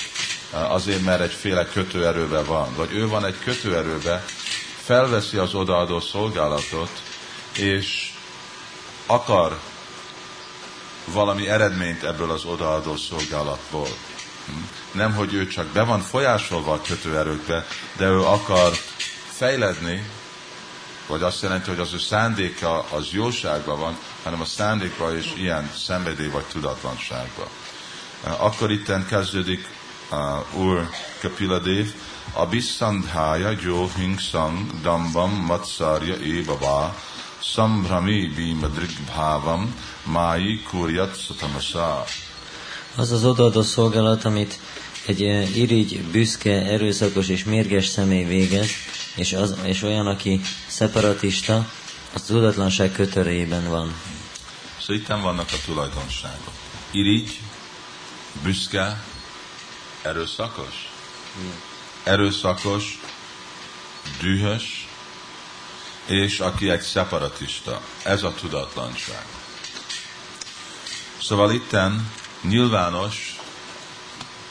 [0.50, 4.26] azért, mert egyféle kötőerőbe van, vagy ő van egy kötőerőbe,
[4.84, 7.02] felveszi az odaadó szolgálatot,
[7.58, 8.14] és
[9.06, 9.60] akar
[11.06, 13.88] valami eredményt ebből az odaadó szolgálatból.
[14.92, 17.68] Nem, hogy ő csak be van folyásolva a kötőerőkbe,
[17.98, 18.72] de ő akar
[19.32, 20.10] fejledni,
[21.12, 25.72] vagy azt jelenti, hogy az ő szándéka az jóságban van, hanem a szándékban is ilyen
[25.86, 27.48] szenvedély vagy tudatlanságban.
[28.24, 29.68] Akkor itten kezdődik
[30.12, 30.90] uh, Úr
[31.22, 31.94] Kapiladév,
[32.34, 36.96] Abhiszandhája Jó Hingsang Dambam Matszarja Ébavá
[37.40, 42.04] Sambrami Bhimadrig Bhávam Mái Kurjat Satamasa.
[42.96, 44.60] Az az odaadó szolgálat, amit
[45.06, 45.22] egy
[45.58, 48.70] irigy, büszke, erőszakos és mérges személy végez,
[49.16, 51.70] és, az, és olyan, aki szeparatista,
[52.14, 53.94] az tudatlanság kötörében van.
[54.80, 56.54] Szóval itt vannak a tulajdonságok.
[56.92, 57.40] Irigy,
[58.44, 59.04] büszke,
[60.02, 60.90] erőszakos.
[62.04, 63.00] Erőszakos,
[64.20, 64.88] dühös,
[66.06, 67.82] és aki egy szeparatista.
[68.04, 69.26] Ez a tudatlanság.
[71.22, 73.36] Szóval itten nyilvános,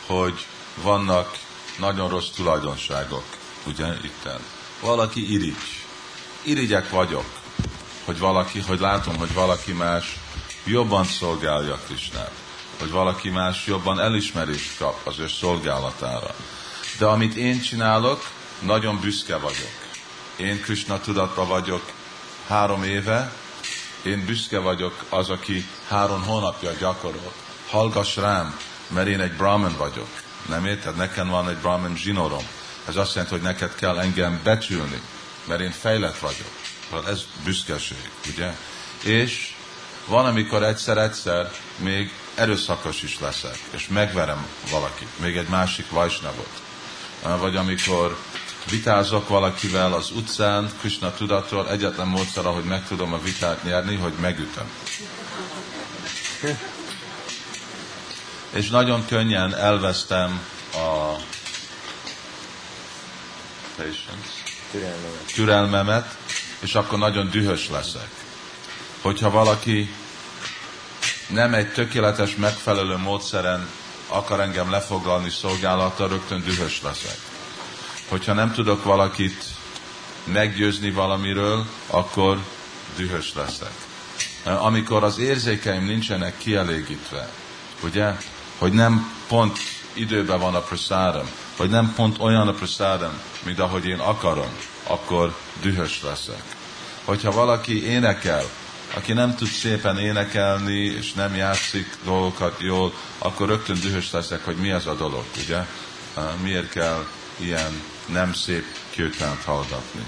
[0.07, 0.47] hogy
[0.83, 1.39] vannak
[1.79, 3.25] nagyon rossz tulajdonságok,
[3.67, 4.41] ugye, itten.
[4.81, 5.57] Valaki irigy.
[6.43, 7.25] Irigyek vagyok,
[8.05, 10.19] hogy valaki, hogy látom, hogy valaki más
[10.65, 12.33] jobban szolgálja Krisnát.
[12.79, 16.35] hogy valaki más jobban elismerést kap az ő szolgálatára.
[16.99, 19.73] De amit én csinálok, nagyon büszke vagyok.
[20.37, 21.83] Én Krishna tudatban vagyok
[22.47, 23.33] három éve,
[24.03, 27.33] én büszke vagyok az, aki három hónapja gyakorol.
[27.69, 30.09] Hallgass rám, mert én egy brahman vagyok.
[30.49, 30.97] Nem érted?
[30.97, 32.45] Nekem van egy brahman zsinorom.
[32.91, 35.01] Ez azt jelenti, hogy neked kell engem becsülni,
[35.45, 36.51] mert én fejlett vagyok.
[36.91, 38.55] Hát ez büszkeség, ugye?
[39.03, 39.55] És
[40.07, 46.63] van, amikor egyszer-egyszer még erőszakos is leszek, és megverem valakit, még egy másik vajsnavot.
[47.23, 48.19] Vagy amikor
[48.71, 54.13] vitázok valakivel az utcán, Krishna tudatról, egyetlen módszer, ahogy meg tudom a vitát nyerni, hogy
[54.21, 54.71] megütöm.
[58.51, 60.41] És nagyon könnyen elvesztem
[60.73, 61.17] a
[63.81, 64.31] patience,
[64.71, 65.33] Türelmemet.
[65.35, 66.17] türelmemet,
[66.59, 68.09] és akkor nagyon dühös leszek.
[69.01, 69.95] Hogyha valaki
[71.29, 73.69] nem egy tökéletes, megfelelő módszeren
[74.07, 77.19] akar engem lefoglalni szolgálata, rögtön dühös leszek.
[78.09, 79.45] Hogyha nem tudok valakit
[80.25, 82.39] meggyőzni valamiről, akkor
[82.97, 83.73] dühös leszek.
[84.45, 87.31] Amikor az érzékeim nincsenek kielégítve,
[87.83, 88.17] ugye,
[88.59, 89.59] hogy nem pont
[89.93, 95.37] időben van a prasáram, hogy nem pont olyan a prasáram, mint ahogy én akarom, akkor
[95.61, 96.43] dühös leszek.
[97.05, 98.45] Hogyha valaki énekel,
[98.95, 104.57] aki nem tud szépen énekelni, és nem játszik dolgokat jól, akkor rögtön dühös leszek, hogy
[104.57, 105.67] mi ez a dolog, ugye?
[106.43, 110.05] Miért kell ilyen nem szép kőtánt hallgatni.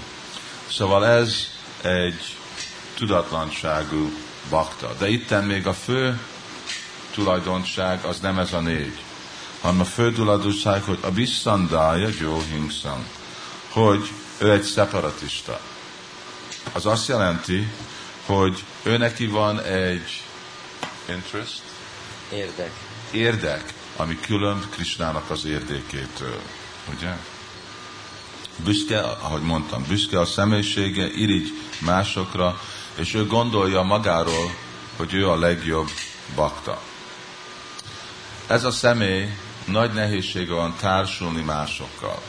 [0.71, 1.47] Szóval ez
[1.81, 2.35] egy
[2.97, 4.11] tudatlanságú
[4.49, 4.95] bakta.
[4.97, 6.19] De itten még a fő
[7.11, 9.03] tulajdonság az nem ez a négy,
[9.63, 13.05] hanem a fő tulajdonság, hogy a visszandája Joe Hinkson,
[13.69, 15.59] hogy ő egy szeparatista.
[16.71, 17.67] Az azt jelenti,
[18.25, 20.21] hogy ő neki van egy
[21.09, 21.61] interest,
[22.31, 22.71] Érdek.
[23.11, 26.41] érdek, ami külön Krisnának az érdékétől.
[26.95, 27.17] Ugye?
[28.63, 32.59] Büszke, ahogy mondtam, büszke a személyisége, irigy másokra,
[32.95, 34.55] és ő gondolja magáról,
[34.97, 35.89] hogy ő a legjobb
[36.35, 36.81] bakta.
[38.47, 39.29] Ez a személy
[39.65, 42.21] nagy nehézsége van társulni másokkal,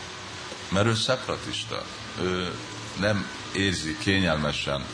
[0.69, 1.83] mert ő szepratista.
[2.21, 2.53] Ő
[3.01, 4.85] nem érzi kényelmesen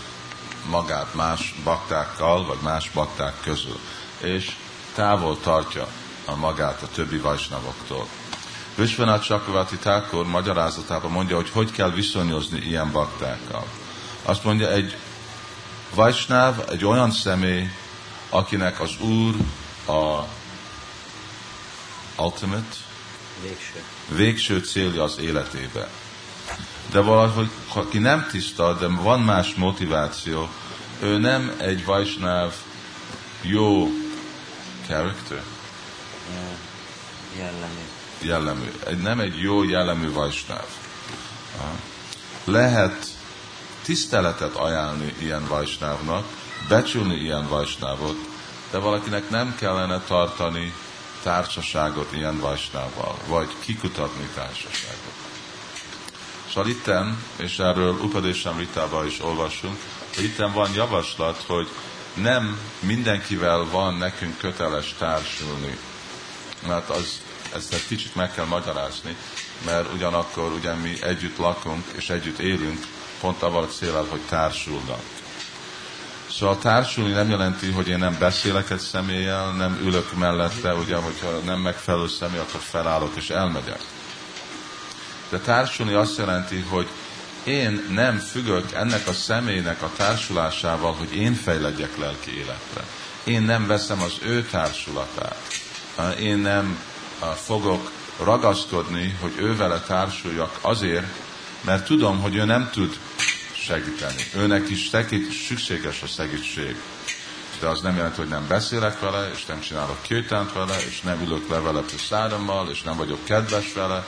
[0.71, 3.79] magát más baktákkal, vagy más bakták közül,
[4.21, 4.57] és
[4.95, 5.87] távol tartja
[6.25, 8.07] a magát a többi vajsnavoktól.
[8.75, 13.67] Vishwanath Chakravarti Thakur magyarázatában mondja, hogy hogy kell viszonyozni ilyen baktákkal.
[14.23, 14.97] Azt mondja, egy
[15.95, 17.71] vajsnáv egy olyan személy,
[18.29, 19.35] akinek az Úr
[19.87, 20.25] a
[22.21, 22.77] ultimate,
[23.43, 23.83] Végső.
[24.09, 25.89] végső célja az életébe.
[26.91, 30.49] De valahogy, aki nem tiszta, de van más motiváció,
[31.01, 32.55] ő nem egy vajsnáv
[33.43, 33.89] jó
[34.87, 35.43] character,
[37.37, 37.81] Jellemű.
[38.21, 40.67] jellemű, egy, nem egy jó jellemű vajsnáv.
[41.59, 41.75] Aha.
[42.45, 43.07] Lehet
[43.83, 46.25] tiszteletet ajánlni ilyen vajsnávnak,
[46.69, 48.17] becsülni ilyen vajsnávot,
[48.71, 50.75] de valakinek nem kellene tartani
[51.23, 55.13] társaságot ilyen vajsnával, vagy kikutatni társaságot.
[56.49, 59.77] Szóval itten, és erről Upadésem Ritában is olvasunk,
[60.15, 61.69] hogy itten van javaslat, hogy
[62.15, 65.79] nem mindenkivel van nekünk köteles társulni.
[66.67, 67.21] Mert az,
[67.55, 69.17] ezt egy kicsit meg kell magyarázni,
[69.65, 72.87] mert ugyanakkor ugye mi együtt lakunk és együtt élünk,
[73.21, 75.20] pont avval a célral, hogy társulnak.
[76.31, 81.39] Szóval társulni nem jelenti, hogy én nem beszélek egy személlyel, nem ülök mellette, ugye, hogyha
[81.45, 83.81] nem megfelelő személy, akkor felállok és elmegyek.
[85.29, 86.89] De társulni azt jelenti, hogy
[87.45, 92.85] én nem függök ennek a személynek a társulásával, hogy én fejlegyek lelki életre.
[93.25, 95.39] Én nem veszem az ő társulatát.
[96.19, 96.79] Én nem
[97.35, 97.91] fogok
[98.23, 101.07] ragaszkodni, hogy ő vele társuljak azért,
[101.61, 102.99] mert tudom, hogy ő nem tud
[103.61, 104.23] segíteni.
[104.35, 106.77] Őnek is segít, szükséges a segítség.
[107.61, 111.21] De az nem jelenti, hogy nem beszélek vele, és nem csinálok kőtánt vele, és nem
[111.23, 114.07] ülök le vele szárammal, és nem vagyok kedves vele.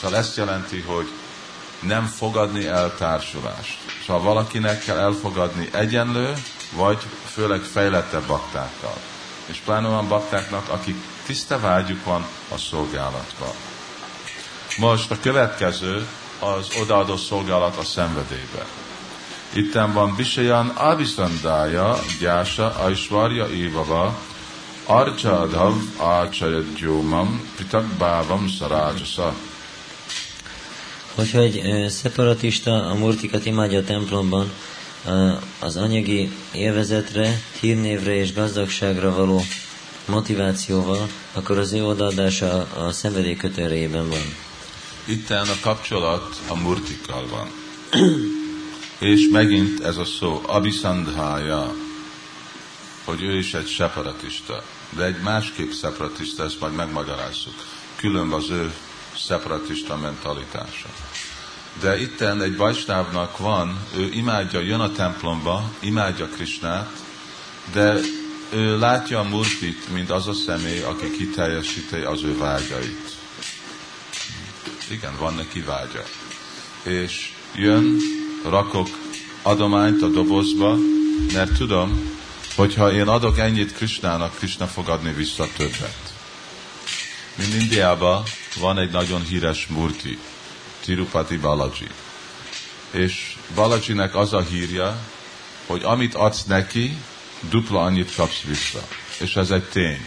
[0.00, 1.10] Szóval ezt jelenti, hogy
[1.80, 3.78] nem fogadni el társulást.
[4.06, 6.32] Szóval valakinek kell elfogadni egyenlő,
[6.72, 6.98] vagy
[7.32, 8.96] főleg fejlettebb baktákkal.
[9.46, 13.52] És pláne olyan baktáknak, akik tiszta vágyuk van a szolgálatban.
[14.78, 16.06] Most a következő
[16.38, 18.66] az odaadó szolgálat a szenvedélybe.
[19.54, 24.18] Itten van Bisayan Avisandája, Gyása, Aishwarya Évava,
[24.84, 29.34] Archadav Ácsajadjómam, Pitak Bávam Szarácsasa.
[31.14, 34.50] Hogyha egy ö, szeparatista a murtikat imádja a templomban,
[35.58, 39.42] az anyagi élvezetre, hírnévre és gazdagságra való
[40.06, 44.34] motivációval, akkor az ő odaadása a szenvedély kötőrében van.
[45.04, 47.48] Itten a kapcsolat a murtikkal van.
[49.04, 51.74] És megint ez a szó, abisandhája,
[53.04, 54.64] hogy ő is egy separatista.
[54.90, 57.54] De egy másképp separatista, ezt majd megmagyarázzuk.
[57.96, 58.72] Külön az ő
[59.16, 60.88] separatista mentalitása.
[61.80, 67.02] De itten egy Vajsnávnak van, ő imádja, jön a templomba, imádja Krisnát,
[67.72, 68.00] de
[68.50, 73.16] ő látja a Murtit, mint az a személy, aki kiteljesíti az ő vágyait.
[74.90, 76.02] Igen, van neki vágya.
[76.82, 77.96] És jön,
[78.44, 78.88] rakok
[79.42, 80.76] adományt a dobozba,
[81.32, 82.12] mert tudom,
[82.56, 86.12] hogyha én adok ennyit Krisnának, Krishna fog adni vissza többet.
[87.34, 88.22] Mint Indiában
[88.60, 90.18] van egy nagyon híres murti,
[90.84, 91.88] Tirupati Balaji.
[92.90, 94.98] És Balajinek az a hírja,
[95.66, 96.96] hogy amit adsz neki,
[97.50, 98.86] dupla annyit kapsz vissza.
[99.18, 100.06] És ez egy tény.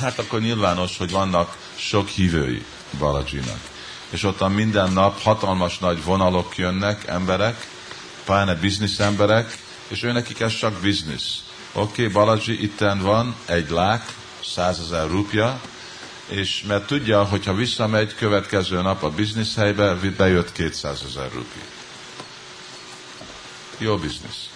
[0.00, 2.64] Hát akkor nyilvános, hogy vannak sok hívői
[2.98, 3.75] Balajinak.
[4.10, 7.68] És ottan minden nap hatalmas nagy vonalok jönnek, emberek,
[8.24, 11.42] pláne biznisz emberek, és ő nekik ez csak biznisz.
[11.72, 14.12] Oké, okay, Balaji itten van egy lák,
[14.44, 15.60] százezer rupja,
[16.26, 21.60] és mert tudja, hogyha visszamegy következő nap a bizniszhelybe, bejött 200 ezer rupi.
[23.78, 24.48] Jó biznisz.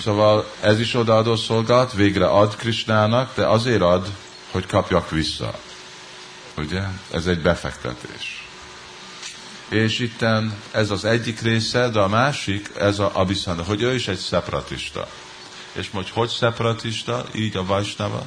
[0.00, 4.08] Szóval ez is odaadó szolgálat, végre ad Krisnának, de azért ad,
[4.50, 5.54] hogy kapjak vissza.
[6.56, 6.82] Ugye?
[7.10, 8.46] Ez egy befektetés.
[9.68, 14.08] És itten ez az egyik része, de a másik, ez a Abhiszanda, hogy ő is
[14.08, 15.08] egy szepratista.
[15.72, 18.26] És most hogy szepratista, így a Vajsnava,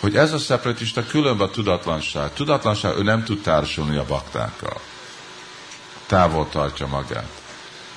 [0.00, 2.32] hogy ez a szepratista különben a tudatlanság.
[2.32, 4.80] Tudatlanság, ő nem tud társulni a baktákkal.
[6.06, 7.40] Távol tartja magát.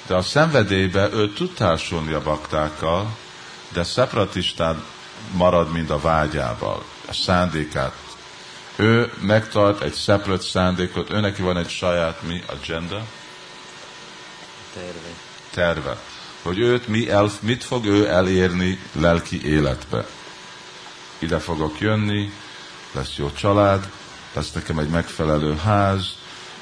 [0.08, 3.18] De a szenvedélybe ő tud társulni a baktákkal,
[3.70, 4.84] de szepratistán
[5.32, 8.05] marad, mint a vágyával, a szándékát.
[8.76, 13.06] Ő megtart egy szeprat szándékot, ő neki van egy saját mi agenda?
[14.74, 15.10] Terve.
[15.50, 15.98] Terve.
[16.42, 20.06] Hogy őt mi el, mit fog ő elérni lelki életbe
[21.20, 22.32] ide fogok jönni,
[22.92, 23.90] lesz jó család,
[24.34, 26.16] lesz nekem egy megfelelő ház,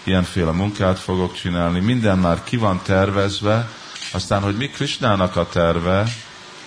[0.03, 3.69] ilyenféle munkát fogok csinálni, minden már ki van tervezve,
[4.11, 6.07] aztán, hogy mi Krisnának a terve,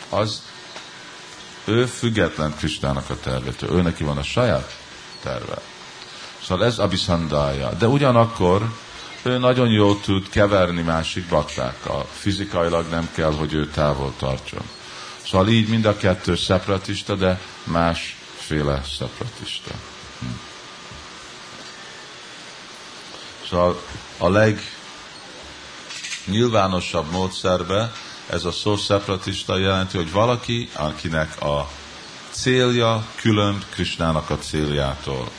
[0.09, 0.43] az
[1.65, 4.86] ő független Krisnának a tervetől, ő neki van a saját
[5.23, 5.59] terve.
[6.43, 7.71] Szóval ez abiszandája.
[7.79, 8.71] De ugyanakkor
[9.23, 12.09] ő nagyon jól tud keverni másik baktákkal.
[12.13, 14.63] Fizikailag nem kell, hogy ő távol tartson.
[15.27, 19.75] Szóval így mind a kettő szepratista, de másféle szepratista.
[20.19, 20.27] Hm.
[23.49, 23.83] Szóval
[24.19, 24.61] a leg
[26.25, 27.93] nyilvánosabb módszerbe
[28.27, 31.69] ez a szó szepratista jelenti, hogy valaki, akinek a
[32.37, 35.31] célja külön Krisnának a céljától.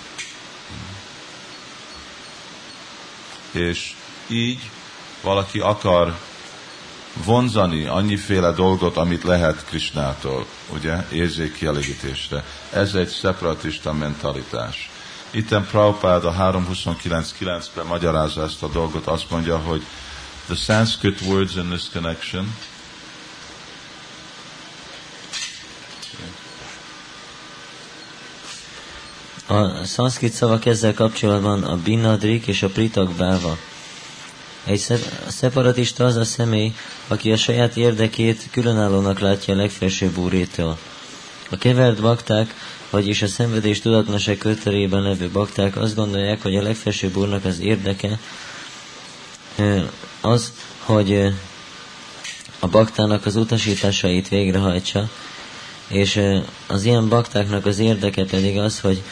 [3.52, 3.96] És
[4.28, 4.70] így
[5.22, 6.18] valaki akar
[7.26, 12.44] vonzani annyiféle dolgot, amit lehet Krisnától, ugye, érzékkielégítésre.
[12.74, 14.90] Ez egy separatista mentalitás.
[15.32, 19.86] Itten Prabhupád a 329.9-ben magyarázza ezt a dolgot, azt mondja, hogy
[20.46, 22.56] the Sanskrit words in this connection
[29.48, 33.58] A szanszkrit szavak ezzel kapcsolatban a binadrik és a pritak báva.
[34.64, 36.74] Egy szeparatista az a személy,
[37.08, 40.78] aki a saját érdekét különállónak látja a legfelsőbb úrétől.
[41.50, 42.54] A kevert bakták,
[42.90, 48.20] vagyis a szenvedés tudatlanság köterében levő bakták azt gondolják, hogy a legfelsőbb úrnak az érdeke
[50.22, 51.34] az, hogy
[52.60, 55.10] a baktának az utasításait végrehajtsa,
[55.88, 56.22] és
[56.68, 59.04] az ilyen baktáknak az érdeke pedig az, hogy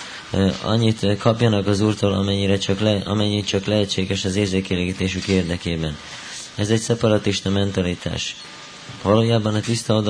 [0.64, 5.98] annyit kapjanak az Úrtól, amennyire csak le, amennyit csak lehetséges az érzékelégítésük érdekében.
[6.56, 8.36] Ez egy szeparatista mentalitás.
[9.02, 10.04] Valójában a tiszta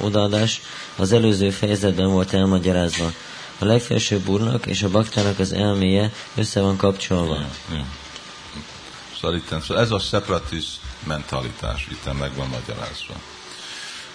[0.00, 0.60] odaadás
[0.96, 3.12] az előző fejezetben volt elmagyarázva.
[3.58, 7.38] A legfelsőbb úrnak és a baktának az elméje össze van kapcsolva.
[9.20, 13.14] Szóval, itt, szóval ez a szeparatist mentalitás itt meg van magyarázva.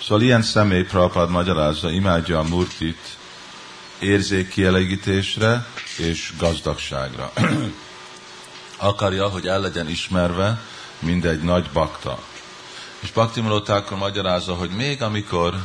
[0.01, 3.17] Szóval ilyen személy Prabhupád magyarázza, imádja a murtit,
[3.99, 5.65] érzékkielégítésre
[5.97, 7.31] és gazdagságra.
[8.77, 10.61] Akarja, hogy el legyen ismerve,
[10.99, 12.23] mint egy nagy bakta.
[12.99, 15.55] És Bhakti Malotákor magyarázza, hogy még amikor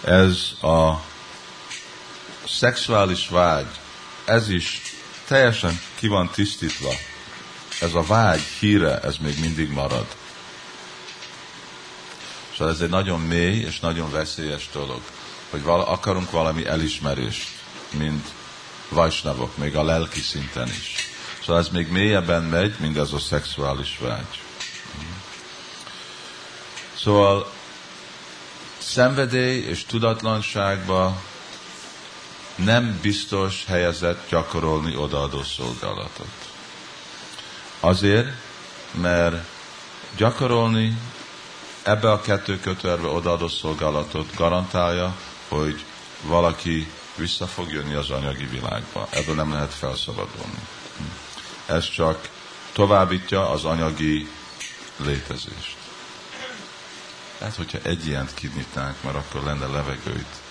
[0.00, 1.02] ez a
[2.48, 3.68] szexuális vágy,
[4.24, 4.82] ez is
[5.26, 6.90] teljesen ki van tisztítva,
[7.80, 10.06] ez a vágy híre, ez még mindig marad.
[12.52, 15.00] Szóval ez egy nagyon mély és nagyon veszélyes dolog
[15.54, 17.48] hogy vala, akarunk valami elismerést,
[17.96, 18.28] mint
[18.88, 21.08] vajsnavok, még a lelki szinten is.
[21.44, 24.40] Szóval ez még mélyebben megy, mint ez a szexuális vágy.
[26.96, 27.50] Szóval
[28.78, 31.22] szenvedély és tudatlanságba
[32.54, 36.52] nem biztos helyezett gyakorolni odaadó szolgálatot.
[37.80, 38.28] Azért,
[38.90, 39.46] mert
[40.16, 40.98] gyakorolni
[41.82, 45.16] ebbe a kettő kötőerve odaadó szolgálatot garantálja,
[45.48, 45.84] hogy
[46.22, 49.08] valaki vissza fog jönni az anyagi világba.
[49.10, 50.68] Ebből nem lehet felszabadulni.
[51.66, 52.28] Ez csak
[52.72, 54.28] továbbítja az anyagi
[54.96, 55.76] létezést.
[57.40, 60.42] Hát, hogyha egy ilyent kinyitnánk, mert akkor lenne levegőt.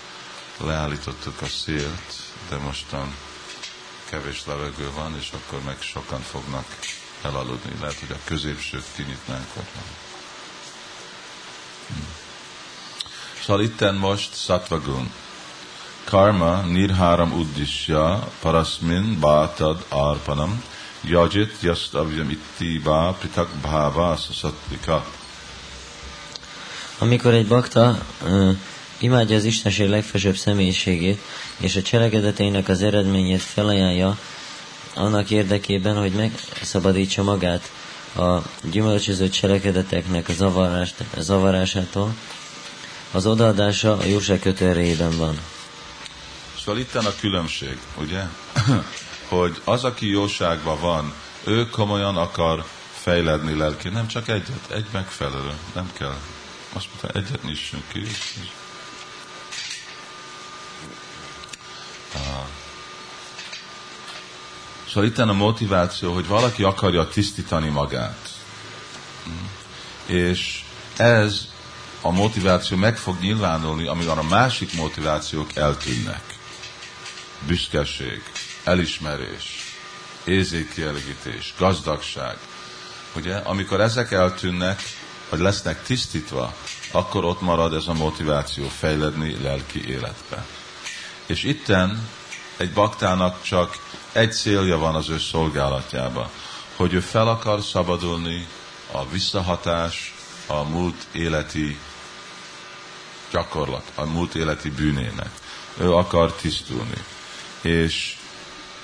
[0.58, 2.14] Leállítottuk a szélt,
[2.50, 3.16] de mostan
[4.10, 6.66] kevés levegő van, és akkor meg sokan fognak
[7.22, 7.80] elaludni.
[7.80, 9.54] Lehet, hogy a középsőt kinyitnánk.
[9.54, 9.66] Vagy
[11.88, 12.08] hmm.
[13.44, 15.14] Szóval itten most Sattvagun.
[16.04, 20.64] Karma nirharam uddisya parasmin bátad arpanam
[21.02, 25.06] yajit yastavyam ittiba pritak bhava sasatvika.
[27.00, 28.56] Amikor egy bakta uh,
[28.98, 31.22] imádja az Istenség legfelsőbb személyiségét,
[31.58, 34.18] és a cselekedeteinek az eredményét felajánlja
[34.96, 37.72] annak érdekében, hogy megszabadítsa magát
[38.16, 38.38] a
[38.72, 42.16] gyümölcsöző cselekedeteknek a zavarás, zavarásától,
[43.12, 45.38] az odaadása a jóság kötőerejében van.
[46.64, 48.24] Szóval itt a különbség, ugye?
[49.36, 55.54] hogy az, aki jóságban van, ő komolyan akar fejledni lelki, nem csak egyet, egy megfelelő,
[55.74, 56.18] nem kell.
[56.74, 58.08] Azt mondta, egyet nyissunk ki.
[62.16, 62.46] Ah.
[64.88, 68.30] Szóval itt a motiváció, hogy valaki akarja tisztítani magát.
[70.06, 70.64] És
[70.98, 71.48] ez
[72.02, 76.33] a motiváció meg fog nyilvánulni, amikor a másik motivációk eltűnnek
[77.48, 78.24] büszkeség,
[78.64, 79.76] elismerés,
[80.24, 82.38] érzékkielégítés, gazdagság.
[83.16, 84.82] Ugye, amikor ezek eltűnnek,
[85.30, 86.54] vagy lesznek tisztítva,
[86.92, 90.46] akkor ott marad ez a motiváció fejledni lelki életbe.
[91.26, 92.10] És itten
[92.58, 93.78] egy baktának csak
[94.12, 96.30] egy célja van az ő szolgálatjába,
[96.76, 98.48] hogy ő fel akar szabadulni
[98.92, 100.14] a visszahatás,
[100.48, 101.78] a múlt életi
[103.32, 105.30] gyakorlat, a múlt életi bűnének.
[105.78, 107.04] Ő akar tisztulni
[107.64, 108.16] és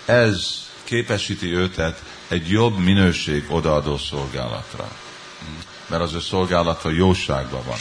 [0.06, 4.92] ez képesíti őtet egy jobb minőség odaadó szolgálatra.
[5.88, 7.78] Mert az ő szolgálata jóságban van.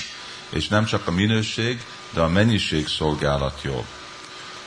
[0.48, 3.84] És nem csak a minőség, de a mennyiség szolgálat jobb.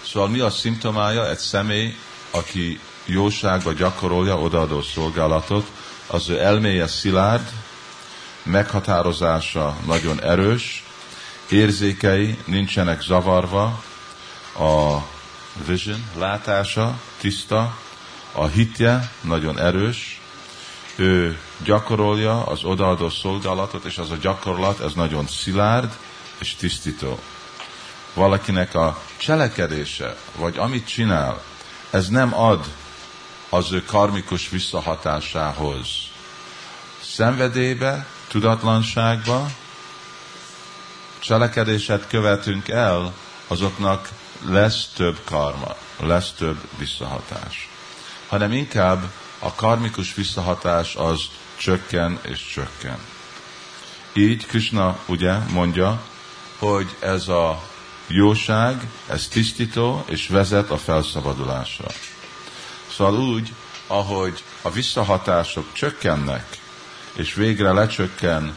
[0.06, 1.96] Szóval mi a szimptomája egy személy,
[2.32, 5.72] aki jóságba gyakorolja odaadó szolgálatot,
[6.08, 7.50] az ő elméje szilárd,
[8.44, 10.84] meghatározása nagyon erős,
[11.50, 13.84] érzékei nincsenek zavarva,
[14.60, 14.98] a
[15.66, 17.78] vision, látása tiszta,
[18.32, 20.22] a hitje nagyon erős,
[20.96, 25.98] ő gyakorolja az odaadó szolgálatot, és az a gyakorlat, ez nagyon szilárd
[26.38, 27.20] és tisztító.
[28.14, 31.42] Valakinek a cselekedése, vagy amit csinál,
[31.90, 32.66] ez nem ad
[33.50, 35.88] az ő karmikus visszahatásához.
[37.02, 39.50] Szenvedélybe, tudatlanságba,
[41.20, 43.14] cselekedéset követünk el,
[43.48, 44.10] azoknak
[44.46, 47.70] lesz több karma, lesz több visszahatás.
[48.28, 51.22] Hanem inkább a karmikus visszahatás az
[51.58, 52.98] csökken és csökken.
[54.14, 56.02] Így Krishna ugye mondja,
[56.58, 57.64] hogy ez a
[58.08, 61.88] jóság, ez tisztító és vezet a felszabadulásra.
[62.92, 63.54] Szóval úgy,
[63.88, 66.60] ahogy a visszahatások csökkennek,
[67.14, 68.56] és végre lecsökken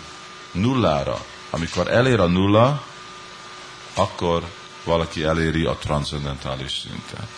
[0.52, 2.84] nullára, amikor elér a nulla,
[3.94, 4.44] akkor
[4.84, 7.28] valaki eléri a transzendentális szintet.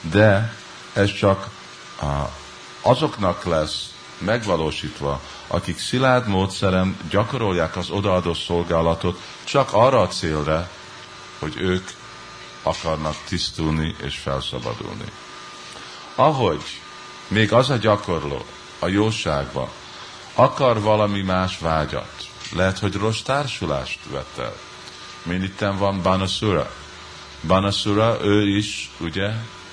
[0.00, 0.54] De
[0.92, 1.48] ez csak
[2.80, 10.68] azoknak lesz megvalósítva, akik szilárd módszeren gyakorolják az odaadó szolgálatot csak arra a célra,
[11.38, 11.88] hogy ők
[12.62, 15.12] akarnak tisztulni és felszabadulni.
[16.14, 16.62] Ahogy
[17.28, 18.44] még az a gyakorló
[18.78, 19.68] a jóságban
[20.34, 24.56] akar valami más vágyat, lehet, hogy rossz társulást vett el,
[25.22, 26.70] mint itten van Banasura.
[27.46, 29.30] Banasura, ő is, ugye,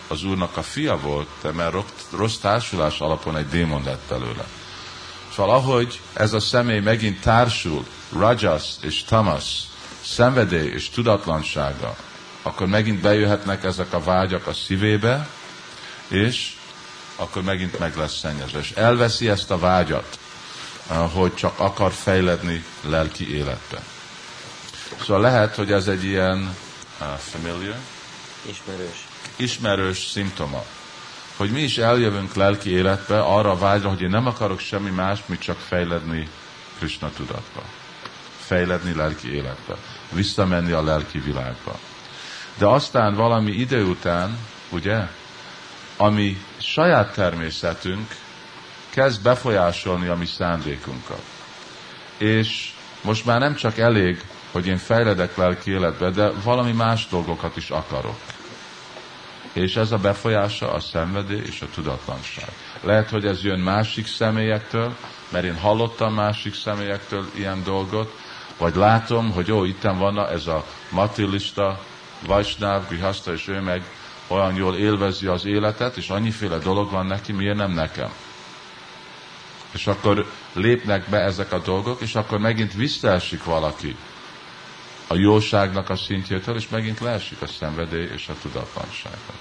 [0.07, 1.75] az úrnak a fia volt, de mert
[2.11, 4.45] rossz társulás alapon egy démon lett belőle.
[5.35, 9.43] Szóval ahogy ez a személy megint társul, Rajas és Tamas,
[10.01, 11.95] szenvedély és tudatlansága,
[12.41, 15.27] akkor megint bejöhetnek ezek a vágyak a szívébe,
[16.07, 16.55] és
[17.15, 18.59] akkor megint meg lesz szennyezve.
[18.59, 20.19] És elveszi ezt a vágyat,
[21.13, 23.81] hogy csak akar fejledni lelki életbe.
[24.99, 26.55] Szóval lehet, hogy ez egy ilyen
[26.99, 27.75] uh, familiar,
[28.49, 29.07] Ismerős.
[29.35, 30.63] ismerős szimptoma.
[31.37, 35.19] Hogy mi is eljövünk lelki életbe arra a vágyra, hogy én nem akarok semmi más,
[35.25, 36.29] mint csak fejledni
[36.77, 37.61] Krishna tudatba.
[38.45, 39.75] Fejledni lelki életbe.
[40.11, 41.79] Visszamenni a lelki világba.
[42.57, 44.37] De aztán valami idő után,
[44.69, 45.07] ugye,
[45.97, 48.15] ami saját természetünk
[48.89, 51.21] kezd befolyásolni a mi szándékunkat.
[52.17, 52.71] És
[53.01, 57.69] most már nem csak elég, hogy én fejledek lelki életbe, de valami más dolgokat is
[57.69, 58.17] akarok.
[59.53, 62.49] És ez a befolyása a szenvedély és a tudatlanság.
[62.81, 64.95] Lehet, hogy ez jön másik személyektől,
[65.29, 68.15] mert én hallottam másik személyektől ilyen dolgot,
[68.57, 71.79] vagy látom, hogy jó, itten van ez a matilista,
[72.25, 73.83] Vajsnáv, Grihasta, és ő meg
[74.27, 78.09] olyan jól élvezi az életet, és annyiféle dolog van neki, miért nem nekem?
[79.71, 83.95] És akkor lépnek be ezek a dolgok, és akkor megint visszaesik valaki
[85.07, 89.35] a jóságnak a szintjétől, és megint leesik a szenvedély és a tudatlanságnak.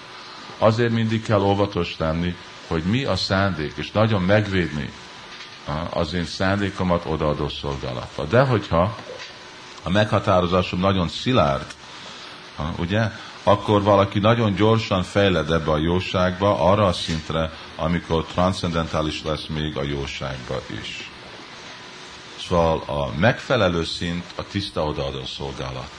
[0.58, 2.36] Azért mindig kell óvatos lenni,
[2.66, 4.90] hogy mi a szándék, és nagyon megvédni
[5.90, 8.24] az én szándékomat odaadó szolgálatba.
[8.24, 8.96] De hogyha
[9.82, 11.66] a meghatározásom nagyon szilárd,
[12.78, 13.10] ugye,
[13.42, 19.76] akkor valaki nagyon gyorsan fejled ebbe a jóságba, arra a szintre, amikor transzendentális lesz még
[19.76, 21.05] a jóságba is.
[22.48, 25.90] Szóval a megfelelő szint a tiszta odaadó szolgálat.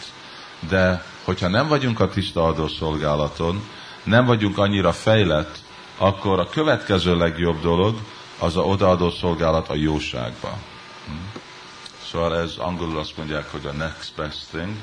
[0.59, 3.69] De hogyha nem vagyunk a tiszta adó szolgálaton,
[4.03, 5.59] nem vagyunk annyira fejlett,
[5.97, 7.99] akkor a következő legjobb dolog
[8.39, 10.57] az a odaadó szolgálat a jóságba.
[11.05, 11.13] Hm?
[12.11, 14.73] Szóval ez angolul azt mondják, hogy a next best thing.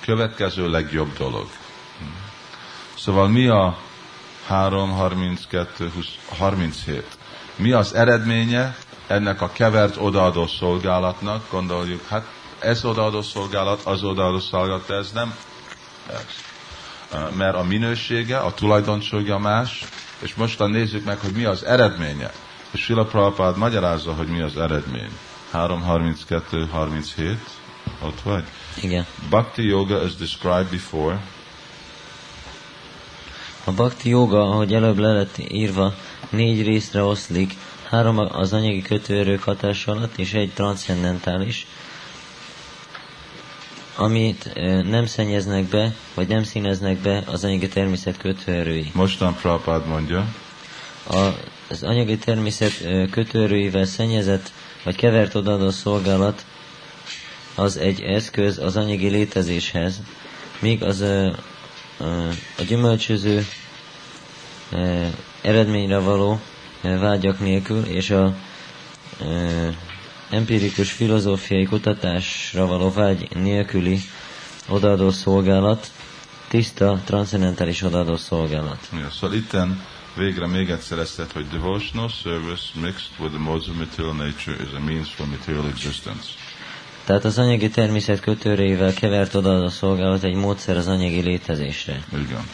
[0.00, 1.48] Következő legjobb dolog.
[1.98, 2.04] Hm?
[2.98, 3.78] Szóval mi a
[4.46, 6.06] 3, 32, 20,
[6.38, 7.04] 37?
[7.56, 8.76] Mi az eredménye
[9.06, 11.50] ennek a kevert odaadó szolgálatnak?
[11.50, 12.26] Gondoljuk, hát
[12.58, 15.34] ez odaadó szolgálat, az odaadó szolgálat, de ez nem
[16.06, 16.24] ez.
[17.36, 19.84] Mert a minősége, a tulajdonsága más,
[20.18, 22.32] és mostan nézzük meg, hogy mi az eredménye.
[22.70, 25.18] És Sila Prabhupád magyarázza, hogy mi az eredmény.
[25.52, 27.36] 3.32.37,
[28.02, 28.44] ott vagy?
[28.82, 29.06] Igen.
[29.28, 31.20] Bhakti yoga is described before.
[33.64, 35.94] A bhakti yoga, ahogy előbb le lett írva,
[36.30, 37.56] négy részre oszlik,
[37.90, 41.66] három az anyagi kötőerők hatása alatt, és egy transzendentális,
[43.96, 44.54] amit
[44.90, 48.90] nem szennyeznek be, vagy nem színeznek be az anyagi természet kötőerői.
[48.94, 50.34] Mostan Prabhupád mondja.
[51.10, 51.16] A,
[51.68, 54.52] az anyagi természet kötőerőivel szennyezett,
[54.84, 56.44] vagy kevert odaadó szolgálat
[57.54, 60.00] az egy eszköz az anyagi létezéshez,
[60.58, 61.26] míg az a,
[61.96, 62.04] a,
[62.58, 63.46] a gyümölcsöző
[64.72, 64.76] a,
[65.40, 66.40] eredményre való
[67.00, 68.34] vágyak nélkül, és a
[70.30, 74.00] empirikus filozófiai kutatásra való vágy nélküli
[74.68, 75.90] odaadó szolgálat,
[76.48, 78.88] tiszta, transzendentális odaadó szolgálat.
[78.92, 79.84] Ja, szóval itten
[80.16, 84.56] végre még egyszer ezt tett, hogy devotional service mixed with the modes of material nature
[84.62, 86.26] is a means for material existence.
[87.04, 92.04] Tehát az anyagi természet kötőrével kevert odaadó szolgálat egy módszer az anyagi létezésre.
[92.12, 92.48] Igen.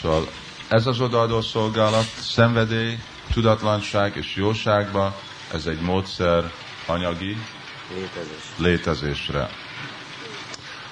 [0.00, 0.28] Szóval
[0.68, 2.98] ez az odaadó szolgálat, szenvedély,
[3.32, 5.16] tudatlanság és jóságba,
[5.52, 6.52] ez egy módszer
[6.86, 7.36] anyagi
[7.94, 8.42] Létezés.
[8.56, 9.50] létezésre.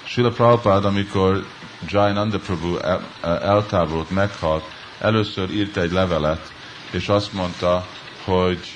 [0.03, 1.45] Srila Prabhupád, amikor
[1.87, 4.63] Jayananda Prabhu el, eltávolult, meghalt,
[4.99, 6.51] először írt egy levelet,
[6.91, 7.87] és azt mondta,
[8.23, 8.75] hogy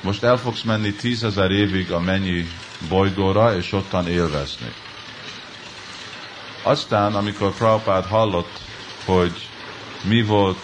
[0.00, 2.48] most el fogsz menni tízezer évig a mennyi
[2.88, 4.72] bolygóra, és ottan élvezni.
[6.62, 8.58] Aztán, amikor Prabhupád hallott,
[9.04, 9.48] hogy
[10.08, 10.58] mi volt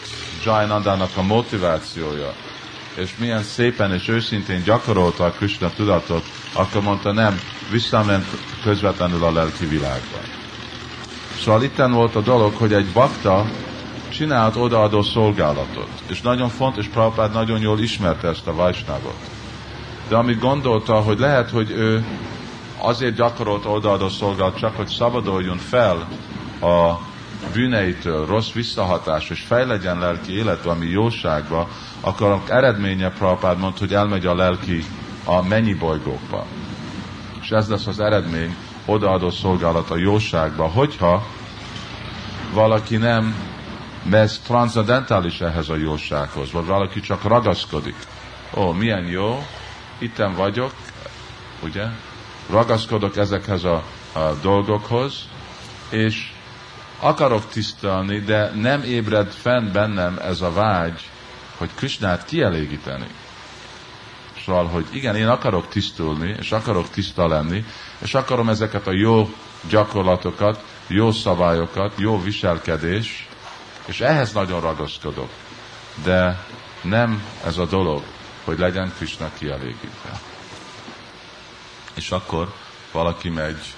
[0.45, 2.33] Jayanandának a motivációja,
[2.95, 8.27] és milyen szépen és őszintén gyakorolta a Krishna tudatot, akkor mondta nem, visszament
[8.63, 10.19] közvetlenül a lelki világba.
[11.41, 13.47] Szóval itten volt a dolog, hogy egy bakta
[14.09, 15.89] csinált odaadó szolgálatot.
[16.07, 19.19] És nagyon fontos, Prabhupád nagyon jól ismerte ezt a Vajsnávot.
[20.09, 22.05] De amit gondolta, hogy lehet, hogy ő
[22.77, 26.09] azért gyakorolt odaadó szolgálat, csak hogy szabaduljon fel
[26.61, 27.09] a
[27.53, 31.69] bűneitől, rossz visszahatás, és fejlegyen lelki életbe, ami jóságba,
[32.01, 34.85] akkor a eredménye Prabhupád mondta, hogy elmegy a lelki
[35.25, 36.47] a mennyi bolygókba.
[37.41, 41.27] És ez lesz az eredmény, odaadó szolgálat a jóságba, hogyha
[42.53, 43.35] valaki nem
[44.03, 47.97] mez transzendentális ehhez a jósághoz, vagy valaki csak ragaszkodik.
[48.55, 49.47] Ó, milyen jó,
[49.99, 50.73] itten vagyok,
[51.63, 51.85] ugye?
[52.51, 53.83] Ragaszkodok ezekhez a,
[54.13, 55.29] a dolgokhoz,
[55.91, 56.33] és
[57.01, 61.09] akarok tisztelni, de nem ébred fenn bennem ez a vágy,
[61.57, 63.07] hogy Krisnát kielégíteni.
[64.45, 67.65] Szóval, hogy igen, én akarok tisztulni, és akarok tiszta lenni,
[67.99, 69.35] és akarom ezeket a jó
[69.69, 73.29] gyakorlatokat, jó szabályokat, jó viselkedés,
[73.85, 75.31] és ehhez nagyon ragaszkodok.
[76.03, 76.45] De
[76.83, 78.03] nem ez a dolog,
[78.45, 80.21] hogy legyen Krishna kielégítve.
[81.95, 82.53] És akkor
[82.93, 83.75] valaki megy,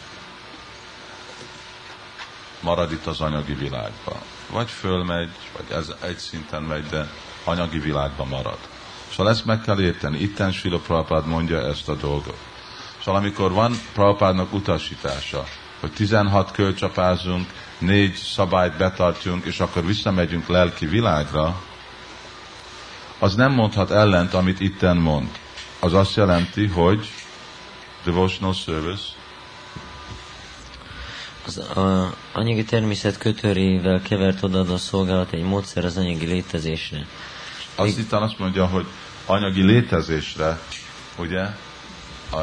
[2.63, 4.19] marad itt az anyagi világban.
[4.51, 7.09] Vagy fölmegy, vagy ez egy szinten megy, de
[7.45, 8.59] anyagi világban marad.
[9.11, 10.19] Szóval ezt meg kell érteni.
[10.19, 12.39] Itten Sila Prabhupád mondja ezt a dolgot.
[13.05, 15.45] Szóval amikor van Prabhupádnak utasítása,
[15.81, 17.47] hogy 16 kölcsapázunk,
[17.79, 21.63] négy szabályt betartjunk, és akkor visszamegyünk lelki világra,
[23.19, 25.29] az nem mondhat ellent, amit itten mond.
[25.79, 27.13] Az azt jelenti, hogy
[28.05, 29.05] devotional service,
[31.47, 31.61] az
[32.33, 37.07] anyagi természet kötőrével kevert odaadó szolgálat egy módszer az anyagi létezésre.
[37.75, 38.87] Azt itt azt mondja, hogy
[39.27, 40.61] anyagi létezésre,
[41.19, 41.47] ugye,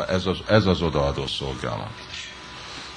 [0.08, 1.92] ez az, ez az odaadó szolgálat.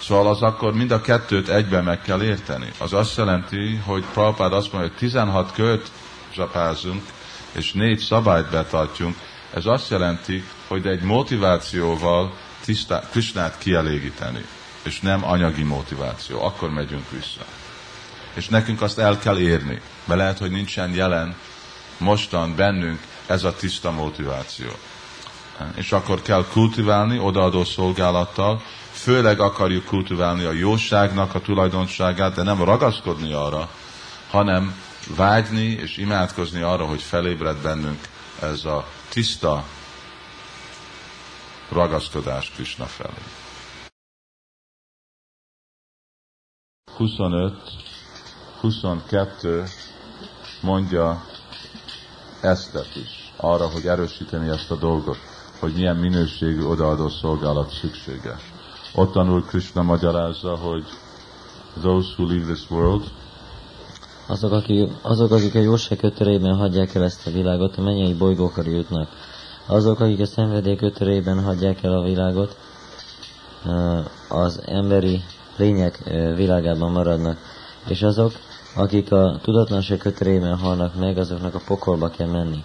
[0.03, 2.73] Szóval az akkor mind a kettőt egyben meg kell érteni.
[2.79, 5.91] Az azt jelenti, hogy Prabhupád azt mondja, hogy 16 költ
[6.35, 7.03] zsapázunk,
[7.53, 9.17] és négy szabályt betartjunk.
[9.55, 12.33] Ez azt jelenti, hogy egy motivációval
[12.65, 14.45] tisztá, Krisnát kielégíteni,
[14.83, 16.45] és nem anyagi motiváció.
[16.45, 17.45] Akkor megyünk vissza.
[18.35, 21.37] És nekünk azt el kell érni, mert lehet, hogy nincsen jelen
[21.99, 24.71] mostan bennünk ez a tiszta motiváció.
[25.75, 28.63] És akkor kell kultiválni odaadó szolgálattal,
[28.93, 33.71] főleg akarjuk kultiválni a jóságnak a tulajdonságát, de nem ragaszkodni arra,
[34.31, 34.75] hanem
[35.17, 38.09] vágyni és imádkozni arra, hogy felébred bennünk
[38.41, 39.65] ez a tiszta
[41.69, 43.42] ragaszkodás Krishna felé.
[47.03, 47.53] 25,
[48.61, 49.65] 22
[50.61, 51.25] mondja
[52.41, 55.17] ezt is, arra, hogy erősíteni ezt a dolgot,
[55.61, 58.53] hogy milyen minőségű odaadó szolgálat szükséges.
[58.95, 60.85] Ott tanul Krishna magyarázza, hogy
[61.81, 63.05] those who leave this world,
[64.27, 68.71] azok, akik, azok, akik a jóság kötörében hagyják el ezt a világot, a mennyei bolygókra
[68.71, 69.09] jutnak.
[69.67, 72.57] Azok, akik a szenvedély kötörében hagyják el a világot,
[74.29, 75.23] az emberi
[75.57, 75.99] lények
[76.37, 77.39] világában maradnak.
[77.89, 78.33] És azok,
[78.75, 82.65] akik a tudatlanság kötörében halnak meg, azoknak a pokolba kell menni.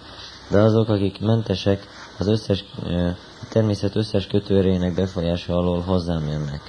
[0.50, 1.86] De azok, akik mentesek,
[2.18, 2.64] az összes,
[3.42, 6.60] a természet összes kötőrének befolyása alól hozzám jönnek.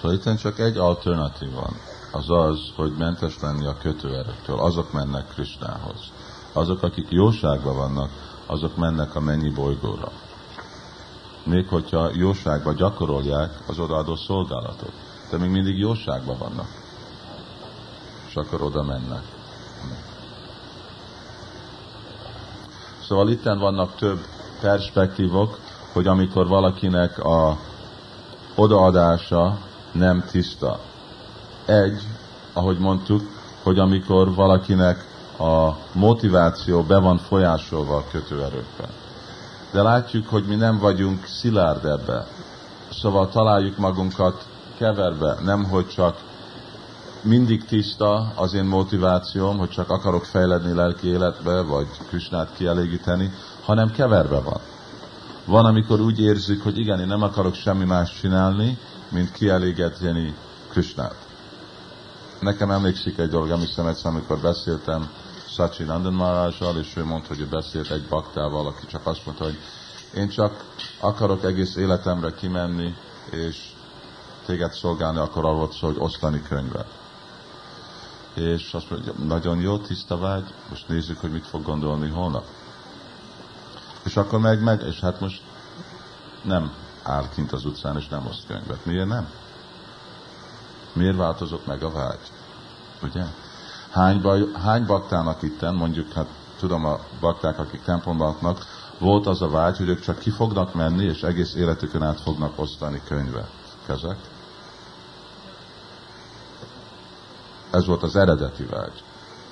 [0.00, 1.76] Szóval itt csak egy alternatív van.
[2.12, 4.58] Az az, hogy mentes lenni a kötőerektől.
[4.58, 6.12] Azok mennek Krisnához.
[6.52, 8.10] Azok, akik jóságban vannak,
[8.46, 10.12] azok mennek a mennyi bolygóra.
[11.44, 14.92] Még hogyha jóságban gyakorolják az odaadó szolgálatot.
[15.30, 16.68] De még mindig jóságban vannak.
[18.28, 19.22] És akkor oda mennek.
[23.06, 24.26] Szóval itten vannak több
[24.60, 25.58] perspektívok,
[25.92, 27.58] hogy amikor valakinek a
[28.54, 29.58] odaadása
[29.92, 30.80] nem tiszta.
[31.64, 32.02] Egy,
[32.52, 33.22] ahogy mondtuk,
[33.62, 35.04] hogy amikor valakinek
[35.38, 38.88] a motiváció be van folyásolva a kötőerőkben.
[39.72, 42.26] De látjuk, hogy mi nem vagyunk szilárd ebbe.
[42.92, 44.46] Szóval találjuk magunkat
[44.78, 46.16] keverve, nem hogy csak
[47.22, 53.32] mindig tiszta az én motivációm, hogy csak akarok fejledni lelki életbe, vagy Krisnát kielégíteni,
[53.64, 54.60] hanem keverve van.
[55.44, 60.34] Van, amikor úgy érzik, hogy igen, én nem akarok semmi más csinálni, mint kielégíteni
[60.68, 61.26] Krisnát.
[62.40, 65.10] Nekem emlékszik egy dolog, emlékszem egyszer, amikor beszéltem
[65.48, 69.44] Sachin Nandan Maharajsal, és ő mondta, hogy ő beszélt egy baktával, aki csak azt mondta,
[69.44, 69.58] hogy
[70.14, 70.64] én csak
[71.00, 72.94] akarok egész életemre kimenni,
[73.30, 73.56] és
[74.46, 76.88] téged szolgálni, akkor arról szól, hogy osztani könyvet.
[78.34, 82.44] És azt mondja, nagyon jó, tiszta vágy, most nézzük, hogy mit fog gondolni holnap.
[84.04, 85.42] És akkor meg, meg, és hát most
[86.42, 86.72] nem
[87.02, 88.84] áll kint az utcán, és nem oszt könyvet.
[88.84, 89.28] Miért nem?
[90.92, 92.30] Miért változott meg a vágy?
[93.02, 93.24] Ugye?
[93.90, 96.28] Hány, baj, hány baktának itten, mondjuk, hát
[96.58, 98.56] tudom a bakták, akik templomban
[98.98, 102.58] volt az a vágy, hogy ők csak ki fognak menni, és egész életükön át fognak
[102.58, 103.50] osztani könyvet.
[103.86, 104.16] Kezek?
[107.76, 109.02] Ez volt az eredeti vágy,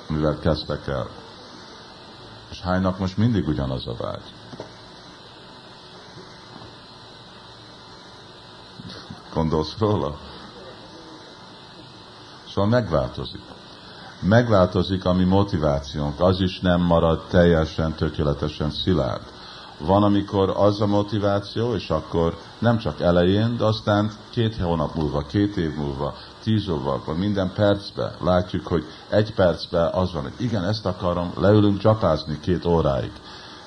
[0.09, 1.09] amivel kezdtek el.
[2.51, 4.33] És hánynak most mindig ugyanaz a vágy?
[9.33, 10.19] Gondolsz róla?
[12.49, 13.43] Szóval megváltozik.
[14.21, 19.23] Megváltozik a mi motivációnk, az is nem marad teljesen, tökéletesen szilárd.
[19.79, 25.21] Van, amikor az a motiváció, és akkor nem csak elején, de aztán két hónap múlva,
[25.21, 26.15] két év múlva,
[26.45, 31.79] tíz óval, minden percben látjuk, hogy egy percben az van, hogy igen, ezt akarom, leülünk
[31.79, 33.11] csapázni két óráig.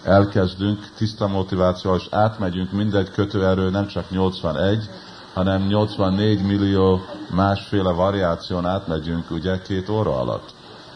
[0.04, 4.90] elkezdünk tiszta motiváció, és átmegyünk mindegy kötőerő, nem csak 81,
[5.34, 10.54] hanem 84 millió másféle variáción átmegyünk ugye két óra alatt.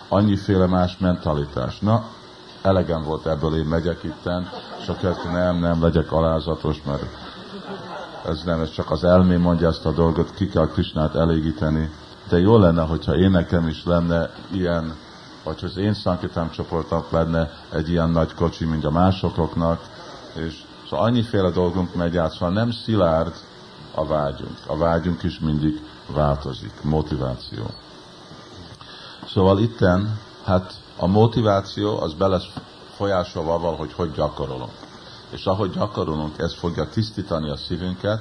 [0.07, 1.79] Annyiféle más mentalitás.
[1.79, 2.05] Na,
[2.61, 4.49] elegem volt ebből, én megyek itten,
[4.81, 7.05] és akkor nem, nem legyek alázatos, mert
[8.25, 11.91] ez nem, ez csak az elmé mondja ezt a dolgot, ki kell Krisnát elégíteni.
[12.29, 14.95] De jó lenne, hogyha én nekem is lenne ilyen,
[15.43, 19.81] vagy hogy az én szankitám csoportnak lenne egy ilyen nagy kocsi, mint a másoknak,
[20.33, 23.33] és szóval annyiféle dolgunk megy át, szóval nem szilárd
[23.95, 24.57] a vágyunk.
[24.65, 27.63] A vágyunk is mindig változik, motiváció.
[29.27, 32.39] Szóval itten, hát a motiváció az bele
[32.95, 34.80] folyásolva avval, hogy hogy gyakorolunk.
[35.31, 38.19] És ahogy gyakorolunk, ez fogja tisztítani a szívünket,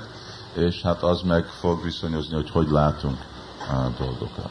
[0.53, 3.19] és hát az meg fog viszonyozni, hogy hogy látunk
[3.69, 4.51] a dolgokat.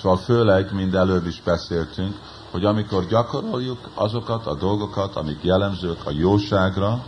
[0.00, 2.16] Szóval főleg, mind előbb is beszéltünk,
[2.50, 7.04] hogy amikor gyakoroljuk azokat a dolgokat, amik jellemzők a jóságra,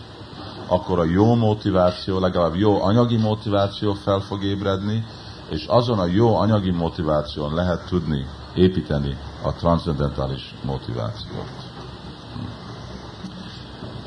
[0.66, 5.04] akkor a jó motiváció, legalább jó anyagi motiváció fel fog ébredni,
[5.48, 11.70] és azon a jó anyagi motiváción lehet tudni építeni a transzendentális motivációt.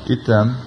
[0.08, 0.64] Itten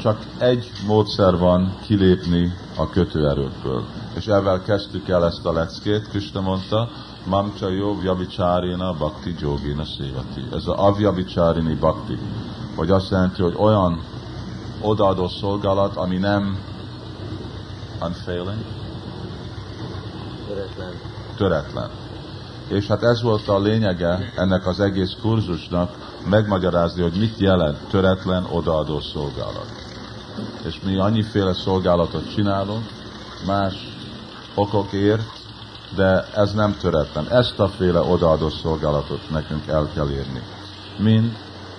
[0.00, 3.84] csak egy módszer van kilépni a kötőerőkből.
[4.14, 6.88] És ezzel kezdtük el ezt a leckét, Krista mondta,
[7.26, 10.44] Mamcha jó vyabicsárina bhakti jogina szévati.
[10.52, 12.18] Ez a avjabicsárini bhakti.
[12.76, 14.02] Vagy azt jelenti, hogy olyan
[14.80, 16.58] odaadó szolgálat, ami nem
[18.00, 18.64] unfailing,
[20.48, 20.92] Töretlen.
[21.36, 21.90] töretlen.
[22.68, 25.90] És hát ez volt a lényege ennek az egész kurzusnak,
[26.28, 29.72] megmagyarázni, hogy mit jelent töretlen odaadó szolgálat.
[30.66, 32.86] És mi annyiféle szolgálatot csinálunk,
[33.46, 33.74] más
[34.54, 35.42] okokért,
[35.96, 37.28] de ez nem töretlen.
[37.28, 40.42] Ezt a féle odaadó szolgálatot nekünk el kell érni.
[40.98, 41.36] Mind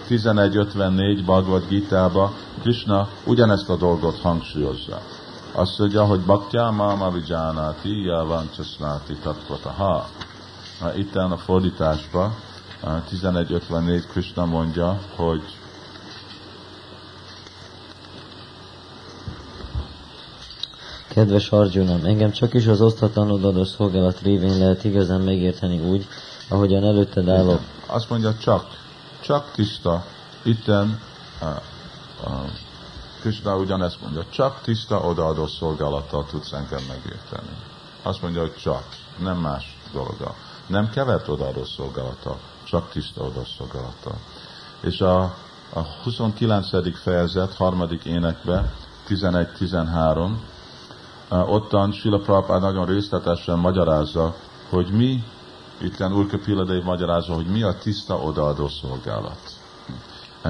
[0.09, 5.01] 1154 Bhagavad Gita-ba Krishna ugyanezt a dolgot hangsúlyozza.
[5.51, 10.07] Azt mondja, hogy Bhaktya Mama Vijánati Javancsasnáti Tatvataha.
[10.95, 12.35] Itten a fordításba
[13.11, 15.41] 1154 Krishna mondja, hogy
[21.07, 26.07] Kedves Arjunam, engem csak is az osztatlan odadó szolgálat révén lehet igazán megérteni úgy,
[26.49, 27.59] ahogyan előtted állok.
[27.85, 28.65] azt mondja csak,
[29.19, 30.05] csak tiszta,
[30.43, 30.99] itten
[31.41, 31.49] uh,
[32.23, 32.49] uh,
[33.19, 37.57] Krishna ugyanezt mondja, csak tiszta odaadó szolgálattal tudsz engem megérteni.
[38.01, 38.83] Azt mondja, hogy csak,
[39.17, 40.35] nem más dolga.
[40.67, 44.15] Nem kevert odaadó szolgálattal, csak tiszta odaadó szolgálattal.
[44.79, 45.21] És a,
[45.73, 46.99] a 29.
[47.01, 48.73] fejezet, harmadik énekbe,
[49.07, 50.29] 11-13,
[51.29, 54.35] uh, ottan Sila Prabhupád nagyon részletesen magyarázza,
[54.69, 55.23] hogy mi,
[55.81, 59.39] itt Urka Piladei magyarázza, hogy mi a tiszta odaadó szolgálat.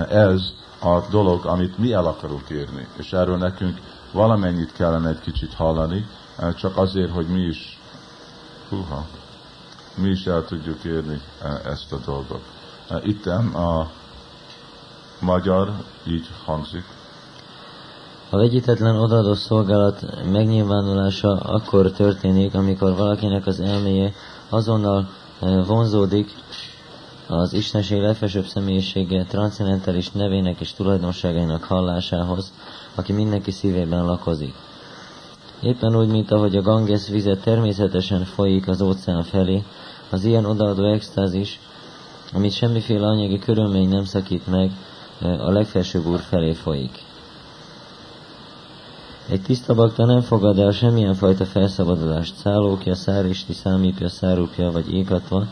[0.10, 3.80] Ez a dolog, amit mi el akarunk érni, és erről nekünk
[4.12, 6.08] valamennyit kellene egy kicsit hallani,
[6.56, 7.80] csak azért, hogy mi is,
[8.70, 9.06] húha,
[9.98, 11.22] mi is el tudjuk érni
[11.66, 12.44] ezt a dolgot.
[13.04, 13.92] Itten a
[15.20, 15.72] magyar
[16.08, 16.84] így hangzik,
[18.30, 24.14] A vegyítetlen odaadó szolgálat megnyilvánulása akkor történik, amikor valakinek az elméje
[24.50, 26.32] azonnal eh, vonzódik
[27.28, 32.54] az Istenség legfelsőbb személyisége transzendentális nevének és tulajdonságainak hallásához,
[32.96, 34.54] aki mindenki szívében lakozik.
[35.62, 39.64] Éppen úgy, mint ahogy a Ganges vize természetesen folyik az óceán felé,
[40.10, 41.60] az ilyen odaadó extázis,
[42.34, 44.72] amit semmiféle anyagi körülmény nem szakít meg,
[45.22, 47.04] a legfelsőbb úr felé folyik.
[49.30, 55.48] Egy tiszta bakta nem fogad el semmilyen fajta felszabadulást, szállókja, száristi, számípja, szárupja vagy ékatva,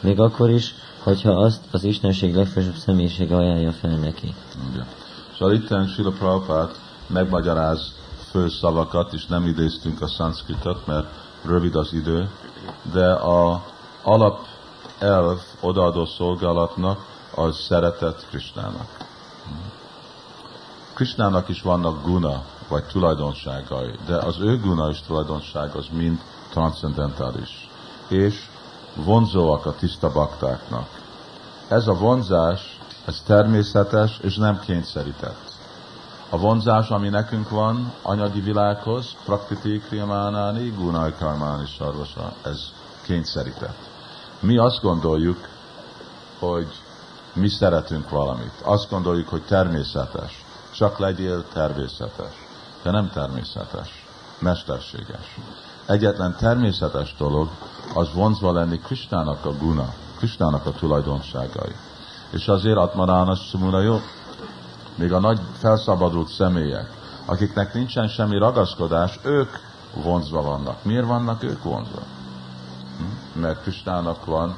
[0.00, 4.34] még akkor is, hogyha azt az Istenség legfelsőbb személyiség ajánlja fel neki.
[4.72, 4.86] Igen.
[5.38, 6.70] Szóval itt Sila Prabhupád
[7.06, 7.94] megmagyaráz
[8.30, 11.06] fő szavakat, és nem idéztünk a szanszkritot, mert
[11.44, 12.30] rövid az idő,
[12.92, 13.64] de a
[14.02, 14.46] alap
[14.98, 17.04] elv odaadó szolgálatnak
[17.34, 18.96] az szeretet Krisnának.
[20.94, 26.20] Krisnának is vannak guna, vagy tulajdonságai, de az ő guna és tulajdonság az mind
[26.50, 27.68] transzendentális,
[28.08, 28.48] és
[28.94, 30.88] vonzóak a tiszta baktáknak.
[31.68, 35.45] Ez a vonzás, ez természetes és nem kényszerített.
[36.30, 42.72] A vonzás, ami nekünk van anyagi világhoz, prakriti kriyamánáni, gunai karmáni sarvasa, ez
[43.02, 43.76] kényszerített.
[44.40, 45.48] Mi azt gondoljuk,
[46.38, 46.66] hogy
[47.32, 48.52] mi szeretünk valamit.
[48.62, 50.44] Azt gondoljuk, hogy természetes.
[50.74, 52.34] Csak legyél természetes.
[52.82, 54.04] De nem természetes.
[54.38, 55.36] Mesterséges.
[55.86, 57.48] Egyetlen természetes dolog
[57.94, 61.74] az vonzva lenni Kristának a guna, Kristának a tulajdonságai.
[62.30, 63.82] És azért Atmarána Sumuna
[64.96, 66.90] még a nagy felszabadult személyek,
[67.24, 69.50] akiknek nincsen semmi ragaszkodás, ők
[69.94, 70.84] vonzva vannak.
[70.84, 72.02] Miért vannak ők vonzva?
[72.98, 73.40] Hm?
[73.40, 74.56] Mert Kristának van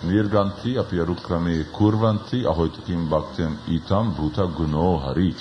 [0.00, 5.34] Nirganti, a Rukrami Kurvanti, ahogy Kim Bhaktim Itam, Buta Guno Hari.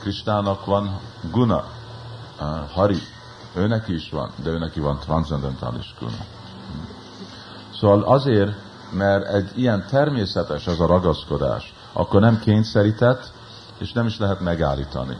[0.00, 0.98] Kristának van
[1.30, 1.64] Guna,
[2.40, 2.98] uh, Hari.
[3.54, 6.10] Őnek is van, de őnek van transzendentális Guna.
[6.10, 6.92] Hm?
[7.74, 8.52] Szóval azért,
[8.90, 13.32] mert egy ilyen természetes ez a ragaszkodás, akkor nem kényszerített,
[13.78, 15.16] és nem is lehet megállítani.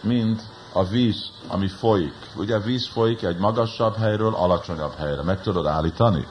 [0.00, 2.14] Mind a víz, ami folyik.
[2.36, 5.22] Ugye víz folyik egy magasabb helyről alacsonyabb helyre.
[5.22, 6.26] Meg tudod állítani?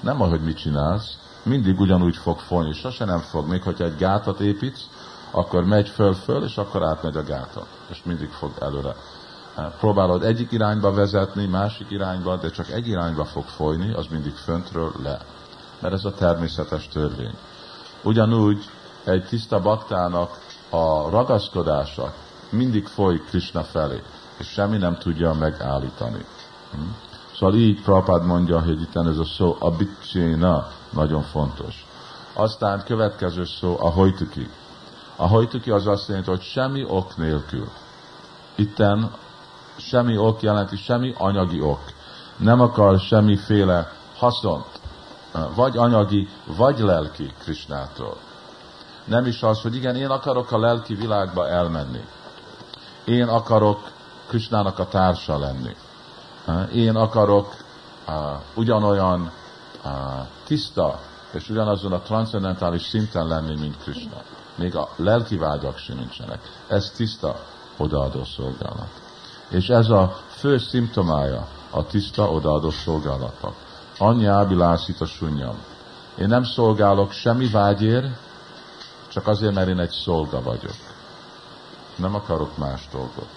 [0.00, 3.48] Nem ahogy mit csinálsz, mindig ugyanúgy fog folyni, sose nem fog.
[3.48, 4.88] Még hogyha egy gátat építsz,
[5.30, 8.94] akkor megy föl-föl, és akkor átmegy a gátat, és mindig fog előre.
[9.78, 14.92] Próbálod egyik irányba vezetni, másik irányba, de csak egy irányba fog folyni, az mindig föntről
[15.02, 15.20] le.
[15.80, 17.34] Mert ez a természetes törvény.
[18.02, 18.70] Ugyanúgy
[19.04, 22.14] egy tiszta baktának a ragaszkodása
[22.50, 24.02] mindig folyik Krishna felé,
[24.38, 26.24] és semmi nem tudja megállítani.
[26.70, 26.78] Hm?
[27.38, 31.86] Szóval így Prabhupád mondja, hogy itt ez a szó abicséna nagyon fontos.
[32.32, 34.50] Aztán következő szó a hojtuki.
[35.16, 37.68] A hojtuki az azt jelenti, hogy semmi ok nélkül.
[38.54, 39.10] Itten
[39.76, 41.80] semmi ok jelenti, semmi anyagi ok.
[42.36, 44.80] Nem akar semmiféle haszont,
[45.54, 48.16] vagy anyagi, vagy lelki Krisnától.
[49.06, 52.04] Nem is az, hogy igen, én akarok a lelki világba elmenni.
[53.04, 53.90] Én akarok
[54.26, 55.76] Krisnának a társa lenni.
[56.72, 57.54] Én akarok
[58.08, 58.14] uh,
[58.54, 59.32] ugyanolyan
[59.84, 59.90] uh,
[60.44, 61.00] tiszta
[61.32, 64.22] és ugyanazon a transzendentális szinten lenni, mint Krishna.
[64.54, 66.40] Még a lelki vágyak sem nincsenek.
[66.68, 67.40] Ez tiszta
[67.76, 68.90] odaadó szolgálat.
[69.48, 73.54] És ez a fő szimptomája a tiszta odaadó szolgálatnak.
[73.98, 75.56] Annyi ábilászít a sunyam.
[76.18, 78.06] Én nem szolgálok semmi vágyért,
[79.16, 80.74] csak azért, mert én egy szolga vagyok.
[81.96, 83.28] Nem akarok más dolgot.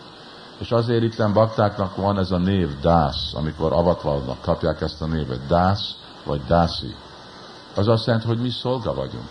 [0.58, 5.48] És azért itt baktáknak van ez a név, dász, amikor avatvalnak, kapják ezt a névet,
[5.48, 6.96] dász vagy dászi.
[7.76, 9.30] Az azt jelenti, hogy mi szolga vagyunk.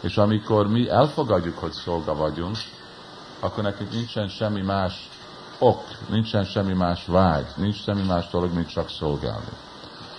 [0.00, 2.56] És amikor mi elfogadjuk, hogy szolga vagyunk,
[3.40, 5.08] akkor nekünk nincsen semmi más
[5.58, 9.52] ok, nincsen semmi más vágy, nincs semmi más dolog, mint csak szolgálni.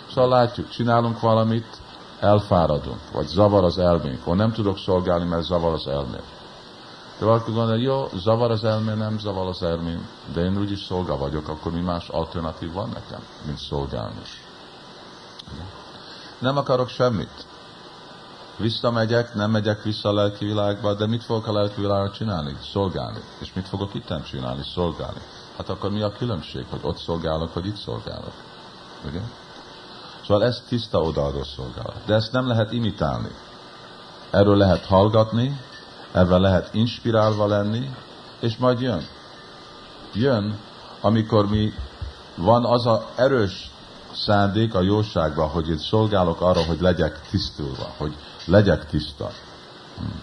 [0.10, 1.81] Szóval látjuk, csinálunk valamit,
[2.22, 6.24] elfáradunk, vagy zavar az elménk, vagy nem tudok szolgálni, mert zavar az elmém.
[7.20, 11.18] De valaki gondolja, jó, zavar az elmém, nem zavar az elmém, de én úgyis szolga
[11.18, 14.22] vagyok, akkor mi más alternatív van nekem, mint szolgálni.
[16.40, 17.46] Nem akarok semmit.
[18.58, 22.58] Visszamegyek, nem megyek vissza a lelki világba, de mit fogok a lelki világba csinálni?
[22.72, 23.20] Szolgálni.
[23.40, 24.64] És mit fogok itten csinálni?
[24.74, 25.22] Szolgálni.
[25.58, 28.34] Hát akkor mi a különbség, hogy ott szolgálok, vagy itt szolgálok?
[29.06, 29.20] Ugye?
[30.32, 32.06] Szóval ez tiszta odaadó szolgálat.
[32.06, 33.32] De ezt nem lehet imitálni.
[34.30, 35.60] Erről lehet hallgatni,
[36.12, 37.96] ebben lehet inspirálva lenni,
[38.40, 39.08] és majd jön.
[40.14, 40.60] Jön,
[41.02, 41.74] amikor mi
[42.36, 43.72] van az a erős
[44.14, 48.16] szándék a jóságban, hogy én szolgálok arra, hogy legyek tisztulva, hogy
[48.46, 49.32] legyek tiszta.
[49.98, 50.22] Hmm.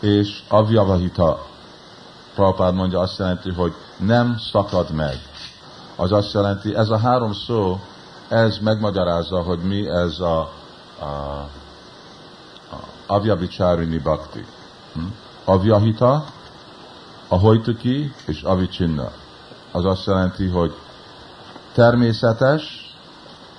[0.00, 1.46] És avjavahita,
[2.34, 5.29] Prabhupád mondja, azt jelenti, hogy nem szakad meg
[6.00, 7.80] az azt jelenti, ez a három szó,
[8.28, 10.40] ez megmagyarázza, hogy mi ez a,
[10.98, 11.48] a, a
[13.06, 14.44] Avyabicsárini Bhakti.
[14.94, 15.00] Hm?
[15.44, 16.24] Avyahita,
[17.28, 19.10] a hojtuki és avicsinna.
[19.72, 20.74] Az azt jelenti, hogy
[21.72, 22.94] természetes,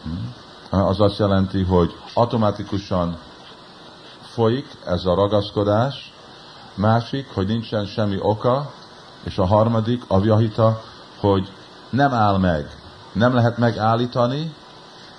[0.03, 0.77] hm?
[0.77, 3.17] az azt jelenti, hogy automatikusan
[4.21, 6.13] folyik ez a ragaszkodás,
[6.73, 8.71] másik, hogy nincsen semmi oka,
[9.23, 10.81] és a harmadik, avyahita,
[11.19, 11.51] hogy
[11.91, 12.75] nem áll meg,
[13.11, 14.53] nem lehet megállítani,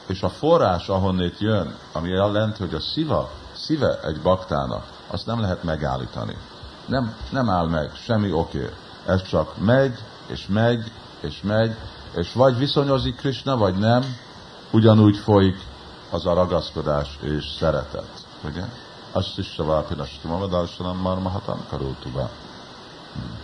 [0.07, 5.41] és a forrás, ahonnét jön, ami jelent, hogy a szíva, szíve egy baktának, azt nem
[5.41, 6.37] lehet megállítani.
[6.87, 8.71] Nem, nem áll meg, semmi oké.
[9.07, 11.77] Ez csak megy, és megy, és megy,
[12.15, 14.17] és vagy viszonyozik Krishna, vagy nem,
[14.71, 15.57] ugyanúgy folyik
[16.11, 18.27] az a ragaszkodás és szeretet.
[18.45, 18.63] Ugye?
[19.13, 22.31] Azt is savápinasti mamadarsanam marmahatam karultuba.
[23.15, 23.39] Hmm.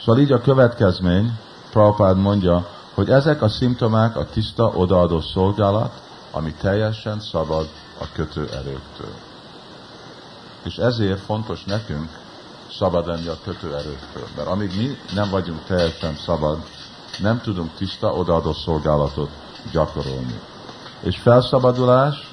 [0.00, 1.38] Szóval így a következmény,
[1.70, 6.00] Prabhupád mondja, hogy ezek a szimptomák a tiszta odaadó szolgálat,
[6.30, 7.68] ami teljesen szabad
[8.00, 9.14] a kötő erőktől.
[10.62, 12.08] És ezért fontos nekünk
[12.72, 14.26] szabad lenni a kötő erőktől.
[14.36, 16.58] Mert amíg mi nem vagyunk teljesen szabad,
[17.18, 19.30] nem tudunk tiszta odaadó szolgálatot
[19.72, 20.40] gyakorolni.
[21.00, 22.30] És felszabadulás,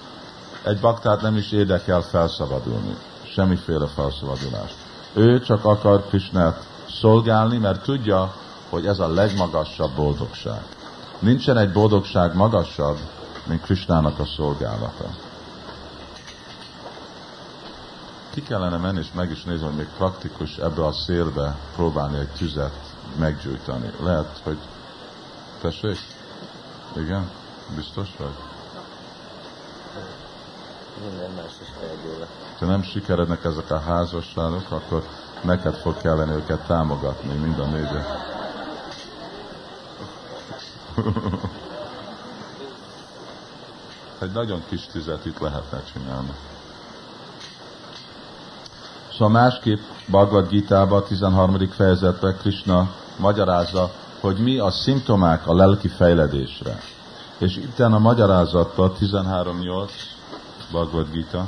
[0.64, 2.98] egy baktát nem is érdekel felszabadulni.
[3.24, 4.72] Semmiféle felszabadulás.
[5.14, 8.34] Ő csak akar Krisnát szolgálni, mert tudja,
[8.70, 10.62] hogy ez a legmagasabb boldogság.
[11.20, 12.98] Nincsen egy boldogság magasabb,
[13.48, 15.10] mint Krisnának a szolgálata.
[18.38, 22.30] ki kellene menni, és meg is nézni, hogy még praktikus ebbe a szélbe próbálni egy
[22.38, 22.80] tüzet
[23.20, 23.92] meggyújtani.
[24.00, 24.58] Lehet, hogy...
[25.62, 25.98] Tessék?
[26.96, 27.30] Igen?
[27.76, 28.36] Biztos vagy?
[31.10, 32.28] Minden más is felgyúl.
[32.60, 35.04] Ha nem sikerednek ezek a házasságok, akkor
[35.42, 38.37] neked fog kellene őket támogatni, mind a négyet.
[44.22, 46.32] Egy nagyon kis tüzet itt lehetne csinálni.
[49.12, 51.70] Szóval másképp Bhagavad Gita-ba, 13.
[51.70, 56.82] fejezetben Krishna magyarázza, hogy mi a szimptomák a lelki fejledésre.
[57.38, 59.90] És itt a magyarázatban 13.8
[60.72, 61.48] Bhagavad Gita,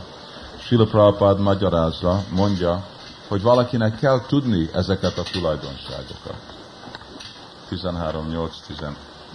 [0.58, 2.84] Srila Prabhupada magyarázza, mondja,
[3.28, 6.58] hogy valakinek kell tudni ezeket a tulajdonságokat.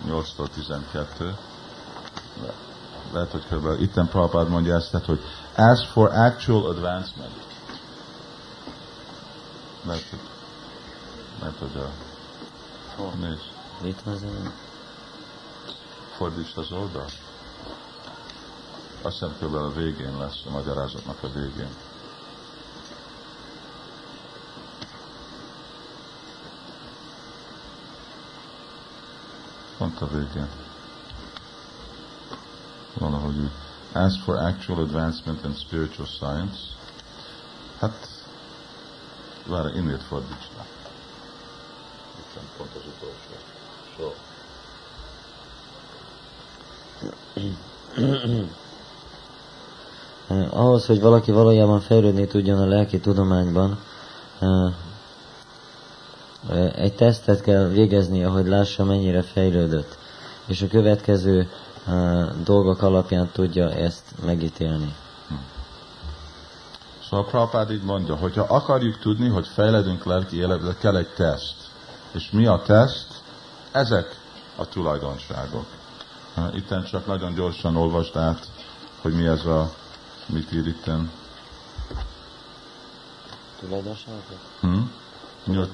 [0.06, 1.36] 13.8-tól 12.
[3.12, 3.80] Lehet, hogy kb.
[3.80, 5.20] itten Prabhupada mondja ezt, tehát, hogy
[5.56, 7.32] as for actual advancement.
[9.84, 10.18] Mert, hogy,
[11.40, 11.90] mert, hogy a...
[13.20, 13.42] Nézd,
[13.82, 14.52] Itt az én.
[16.16, 17.12] fordítsd az oldalt.
[19.02, 19.54] Azt hiszem kb.
[19.54, 21.68] a végén lesz, a magyarázatnak a végén.
[29.78, 30.48] Pont a végén.
[32.98, 33.50] Valahogy úgy.
[33.92, 36.58] As for actual advancement in spiritual science,
[37.78, 38.08] hát,
[39.46, 40.66] várj, innét fordíts le.
[42.18, 43.34] Itt van pont az utolsó.
[43.96, 44.12] So.
[50.50, 53.78] Ahhoz, hogy valaki valójában fejlődni tudjon a lelki tudományban,
[54.38, 54.74] eh,
[56.74, 59.98] egy tesztet kell végeznie, hogy lássa, mennyire fejlődött.
[60.46, 61.50] És a következő
[61.86, 64.94] eh, dolgok alapján tudja ezt megítélni.
[67.08, 71.56] Szóval Prabhupád így mondja, hogy ha akarjuk tudni, hogy fejledünk lelki életbe, kell egy teszt.
[72.12, 73.22] És mi a teszt?
[73.72, 74.20] Ezek
[74.56, 75.66] a tulajdonságok.
[76.54, 78.48] Itten csak nagyon gyorsan olvasd át,
[79.00, 79.72] hogy mi ez a,
[80.26, 81.10] mit ír itten.
[83.60, 84.38] Tulajdonságok?
[84.60, 84.80] Hm?
[85.48, 85.66] 8-12,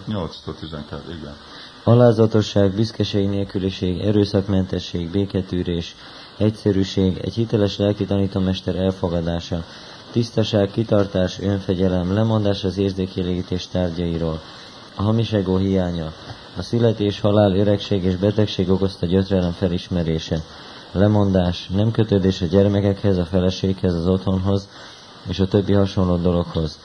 [1.07, 1.37] igen.
[1.85, 5.97] Alázatosság, büszkeség nélküliség, erőszakmentesség, béketűrés,
[6.37, 9.65] egyszerűség, egy hiteles lelki tanítómester elfogadása,
[10.11, 14.41] tisztaság, kitartás, önfegyelem, lemondás az érzékielégítés tárgyairól,
[14.95, 16.13] a hamiságó hiánya,
[16.57, 20.43] a születés, halál, öregség és betegség okozta gyötrelem felismerése,
[20.93, 24.69] lemondás, nem kötődés a gyermekekhez, a feleséghez, az otthonhoz
[25.29, 26.79] és a többi hasonló dologhoz,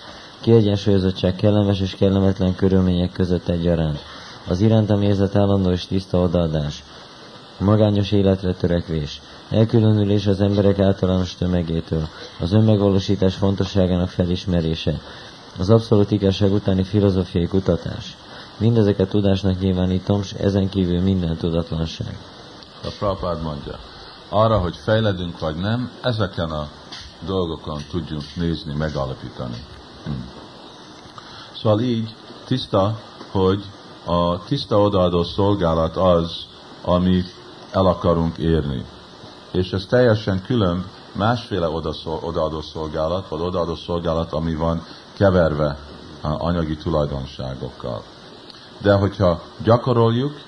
[0.46, 4.00] kiegyensúlyozottság kellemes és kellemetlen körülmények között egyaránt,
[4.48, 6.84] az irántam érzett állandó és tiszta odaadás,
[7.58, 12.08] magányos életre törekvés, elkülönülés az emberek általános tömegétől,
[12.39, 15.00] az önmegvalósítás fontosságának felismerése,
[15.60, 18.18] az abszolút igazság utáni filozófiai kutatás.
[18.58, 22.18] Mindezeket tudásnak nyilvánítom, s ezen kívül minden tudatlanság.
[22.84, 23.80] A Prabhupád mondja,
[24.30, 26.70] arra, hogy fejledünk vagy nem, ezeken a
[27.26, 29.64] dolgokon tudjunk nézni, megalapítani.
[30.06, 30.35] Hm.
[31.66, 32.99] Szóval így tiszta,
[33.32, 33.63] hogy
[34.05, 36.45] a tiszta odaadó szolgálat az,
[36.82, 37.34] amit
[37.72, 38.86] el akarunk érni.
[39.51, 41.70] És ez teljesen külön másféle
[42.22, 45.78] odaadó szolgálat, vagy odaadó szolgálat, ami van keverve
[46.22, 48.03] anyagi tulajdonságokkal.
[48.82, 50.41] De hogyha gyakoroljuk,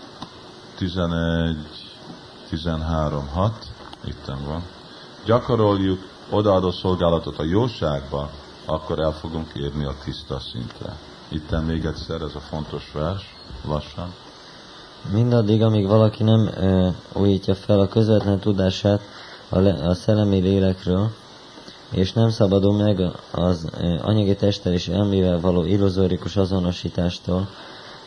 [0.76, 1.57] 11,
[2.49, 3.53] 13, 6,
[4.05, 4.63] itten van,
[5.26, 5.99] gyakoroljuk
[6.30, 8.30] odaadó szolgálatot a jóságba,
[8.70, 10.97] akkor el fogunk érni a tiszta szintre.
[11.28, 14.13] Itten még egyszer ez a fontos vers, lassan.
[15.11, 19.01] Mindaddig, amíg valaki nem ö, újítja fel a közvetlen tudását
[19.49, 21.09] a, le, a szellemi lélekről,
[21.91, 23.01] és nem szabadul meg
[23.32, 27.47] az ö, anyagi testtel és elmével való illuzórikus azonosítástól,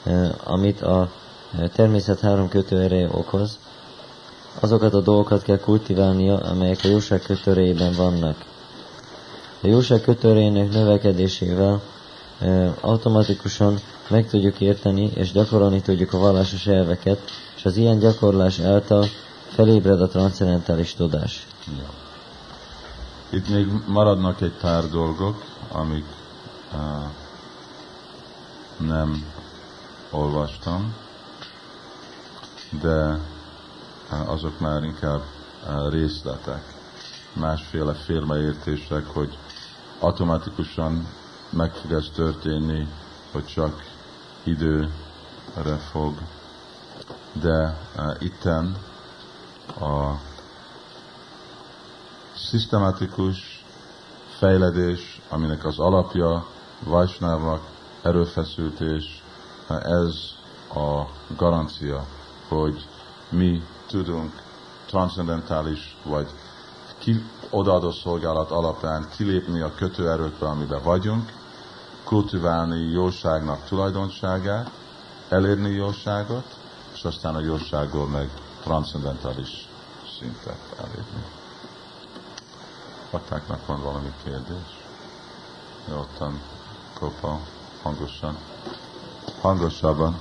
[0.05, 1.11] ö, amit a
[1.59, 3.59] ö, természet három kötőereje okoz,
[4.61, 8.49] azokat a dolgokat kell kultiválnia, amelyek a jóság kötőrejében vannak.
[9.63, 11.81] A jóság kötőrejének növekedésével
[12.81, 17.21] automatikusan meg tudjuk érteni és gyakorolni tudjuk a vallásos elveket,
[17.57, 19.07] és az ilyen gyakorlás által
[19.49, 21.47] felébred a transzendentális tudás.
[21.79, 21.89] Ja.
[23.39, 26.05] Itt még maradnak egy pár dolgok, amik
[26.73, 26.79] uh,
[28.89, 29.25] nem
[30.11, 30.95] olvastam,
[32.83, 33.19] de
[34.11, 35.23] uh, azok már inkább
[35.67, 36.63] uh, részletek,
[37.33, 39.37] másféle félreértések, hogy
[40.01, 41.07] automatikusan
[41.51, 42.89] meg fog ez történni,
[43.33, 43.83] hogy csak
[44.45, 46.15] időre fog,
[47.33, 48.77] de uh, itten
[49.81, 50.21] a
[52.35, 53.65] szisztematikus
[54.39, 56.47] fejledés, aminek az alapja
[56.85, 57.61] Vajsnávak
[58.03, 59.23] erőfeszültés,
[59.69, 60.15] ez
[60.75, 61.03] a
[61.37, 62.07] garancia,
[62.49, 62.87] hogy
[63.29, 64.43] mi tudunk
[64.87, 66.31] transzendentális vagy
[67.01, 71.33] ki, odaadó szolgálat alapján kilépni a kötőerőkbe, amiben vagyunk,
[72.05, 74.71] kultiválni jóságnak tulajdonságát,
[75.29, 76.57] elérni jóságot,
[76.93, 78.31] és aztán a jóságból meg
[78.63, 79.69] transzendentális
[80.19, 81.25] szintet elérni.
[83.11, 84.79] Baktáknak van valami kérdés?
[85.89, 86.41] Ottan
[86.99, 87.41] kopa,
[87.83, 88.37] hangosan.
[89.41, 90.21] Hangosabban.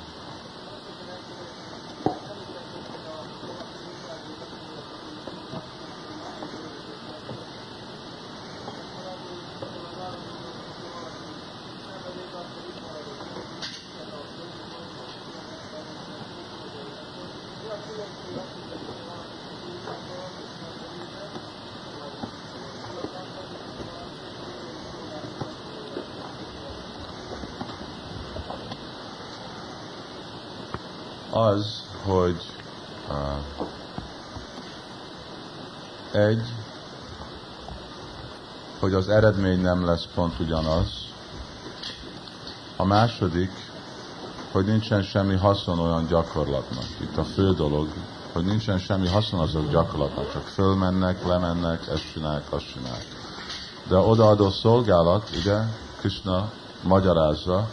[31.40, 32.46] az, hogy
[33.10, 33.68] uh,
[36.22, 36.54] egy,
[38.80, 40.88] hogy az eredmény nem lesz pont ugyanaz.
[42.76, 43.52] A második,
[44.52, 46.84] hogy nincsen semmi haszon olyan gyakorlatnak.
[47.02, 47.88] Itt a fő dolog,
[48.32, 53.06] hogy nincsen semmi haszon azok gyakorlatnak, csak fölmennek, lemennek, ezt csinálják, azt csinálják.
[53.88, 55.58] De odaadó szolgálat, ugye,
[56.00, 56.52] Krishna
[56.82, 57.68] magyarázza,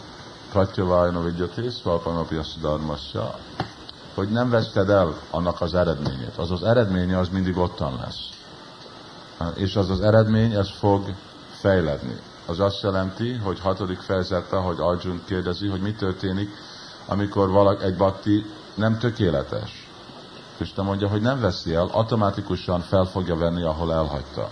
[0.51, 3.39] Pratyavajna Vigyati, Szvalpanapja Szudarmasya,
[4.13, 6.37] hogy nem veszted el annak az eredményét.
[6.37, 8.29] Az az eredménye az mindig ottan lesz.
[9.55, 11.13] És az az eredmény, ez fog
[11.59, 12.17] fejledni.
[12.45, 16.49] Az azt jelenti, hogy hatodik fejezetben, hogy Arjun kérdezi, hogy mi történik,
[17.05, 19.87] amikor valaki, egy bakti nem tökéletes.
[20.55, 24.49] Krista mondja, hogy nem veszi el, automatikusan fel fogja venni, ahol elhagyta.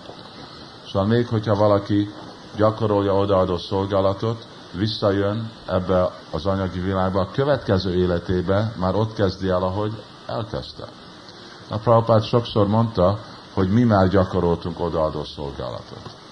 [0.87, 2.13] Szóval még, hogyha valaki
[2.55, 9.63] gyakorolja odaadó szolgálatot, visszajön ebbe az anyagi világba, a következő életébe már ott kezdi el,
[9.63, 10.87] ahogy elkezdte.
[11.69, 13.19] A Prabhupád sokszor mondta,
[13.53, 16.24] hogy mi már gyakoroltunk odaadó szolgálatot.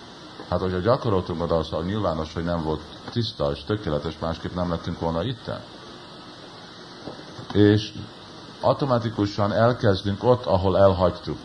[0.54, 2.82] Hát, hogyha gyakoroltunk szolgálatot, nyilvános, hogy nem volt
[3.12, 5.60] tiszta és tökéletes, másképp nem lettünk volna itten.
[7.54, 7.94] És
[8.62, 11.38] automatikusan elkezdünk ott, ahol elhagytuk.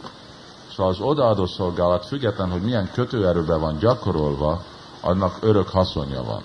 [0.70, 4.62] Szóval az odaadó szolgálat, független, hogy milyen kötőerőben van gyakorolva,
[5.00, 6.42] annak örök haszonja van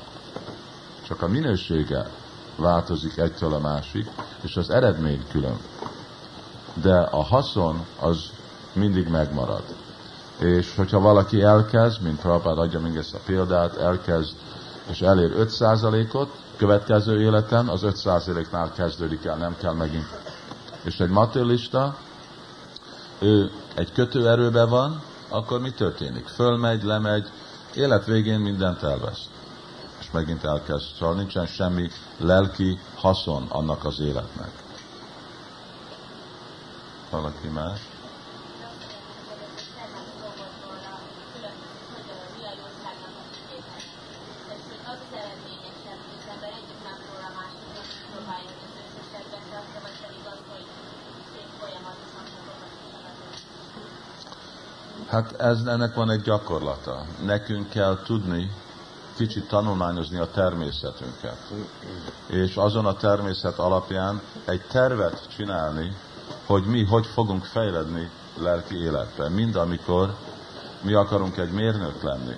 [1.08, 2.10] csak a minősége
[2.56, 4.10] változik egytől a másik,
[4.42, 5.58] és az eredmény külön.
[6.74, 8.32] De a haszon az
[8.74, 9.64] mindig megmarad.
[10.40, 14.36] És hogyha valaki elkezd, mint Prabhupád adja még ezt a példát, elkezd
[14.90, 20.08] és elér 5%-ot, következő életen az 5%-nál kezdődik el, nem kell megint.
[20.84, 21.96] És egy materialista,
[23.20, 26.28] ő egy kötőerőben van, akkor mi történik?
[26.28, 27.28] Fölmegy, lemegy,
[27.74, 29.28] élet végén mindent elvesz
[30.14, 30.86] megint elkezd.
[30.98, 34.52] Szóval nincsen semmi lelki haszon annak az életnek.
[37.10, 37.80] Valaki más?
[55.14, 57.06] Hát ez, ennek van egy gyakorlata.
[57.26, 58.52] Nekünk kell tudni,
[59.16, 61.38] kicsit tanulmányozni a természetünket.
[62.28, 65.96] És azon a természet alapján egy tervet csinálni,
[66.46, 69.32] hogy mi hogy fogunk fejledni lelki életben.
[69.32, 70.14] Mind amikor
[70.82, 72.36] mi akarunk egy mérnök lenni.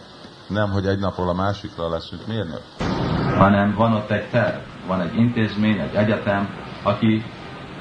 [0.47, 2.61] Nem, hogy egy napról a másikra leszünk mérnök.
[3.37, 6.49] Hanem van ott egy terv, van egy intézmény, egy egyetem,
[6.83, 7.23] aki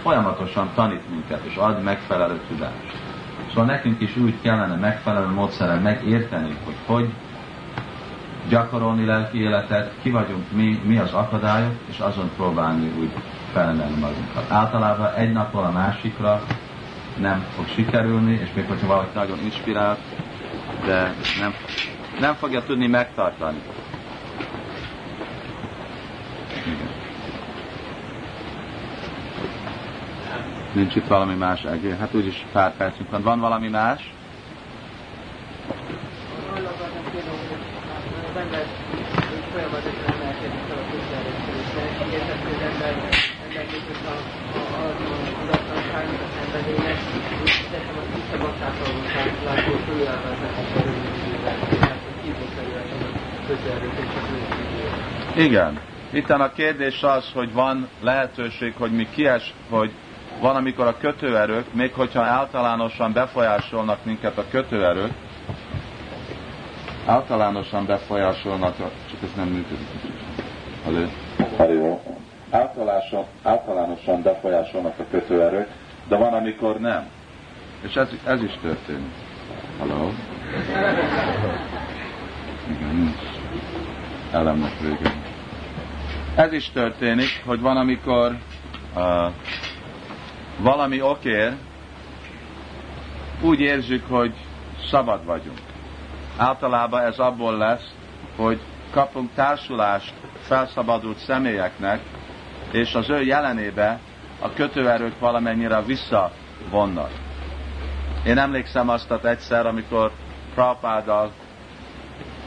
[0.03, 3.04] folyamatosan tanít minket, és ad megfelelő tudást.
[3.55, 7.09] Szóval nekünk is úgy kellene megfelelő módszeren megérteni, hogy hogy
[8.49, 13.11] gyakorolni lelki életet, ki vagyunk mi, mi az akadályok, és azon próbálni úgy
[13.53, 14.51] felemelni magunkat.
[14.51, 16.43] Általában egy napról a másikra
[17.21, 19.99] nem fog sikerülni, és még hogyha valaki nagyon inspirált,
[20.85, 21.55] de nem,
[22.21, 23.59] nem fogja tudni megtartani.
[30.75, 31.65] Nincs itt valami más.
[31.99, 33.23] Hát úgyis pár percünk van.
[33.23, 34.13] Van valami más?
[55.37, 55.81] Igen.
[56.13, 59.91] Itt a kérdés az, hogy van lehetőség, hogy mi kies, hogy
[60.41, 65.13] van, amikor a kötőerők, még hogyha általánosan befolyásolnak minket a kötőerők,
[67.07, 69.87] általánosan befolyásolnak, csak ez nem működik.
[70.85, 71.05] Haló?
[71.57, 72.01] Haló.
[72.51, 75.69] Általánosan, általánosan befolyásolnak a kötőerők,
[76.09, 77.07] de van, amikor nem.
[77.83, 79.13] És ez, ez is történik.
[79.79, 80.11] Haló?
[82.71, 83.17] Igen, nincs
[84.33, 85.13] elemnek vége.
[86.37, 88.37] Ez is történik, hogy van, amikor
[88.97, 89.03] uh,
[90.59, 91.53] valami okér,
[93.41, 94.35] úgy érzük, hogy
[94.91, 95.59] szabad vagyunk.
[96.37, 97.95] Általában ez abból lesz,
[98.37, 98.61] hogy
[98.91, 102.01] kapunk társulást felszabadult személyeknek,
[102.71, 103.99] és az ő jelenébe
[104.41, 107.11] a kötőerők valamennyire visszavonnak.
[108.27, 110.11] Én emlékszem azt egyszer, amikor
[110.55, 111.33] Prabhupáddal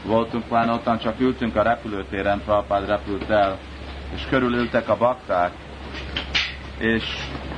[0.04, 3.58] voltunk, pláne ottan csak ültünk a repülőtéren, Prabhupád repült el,
[4.14, 5.52] és körülültek a bakták,
[6.78, 7.04] és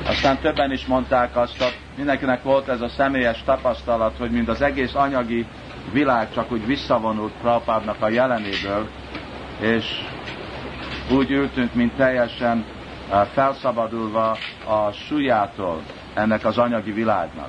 [0.06, 4.62] aztán többen is mondták azt, hogy mindenkinek volt ez a személyes tapasztalat, hogy mind az
[4.62, 5.46] egész anyagi
[5.92, 8.88] világ csak úgy visszavonult Prabhupádnak a jelenéből,
[9.60, 9.84] és
[11.10, 12.64] úgy ültünk, mint teljesen
[13.10, 14.30] eh, felszabadulva
[14.66, 15.82] a súlyától
[16.14, 17.48] ennek az anyagi világnak.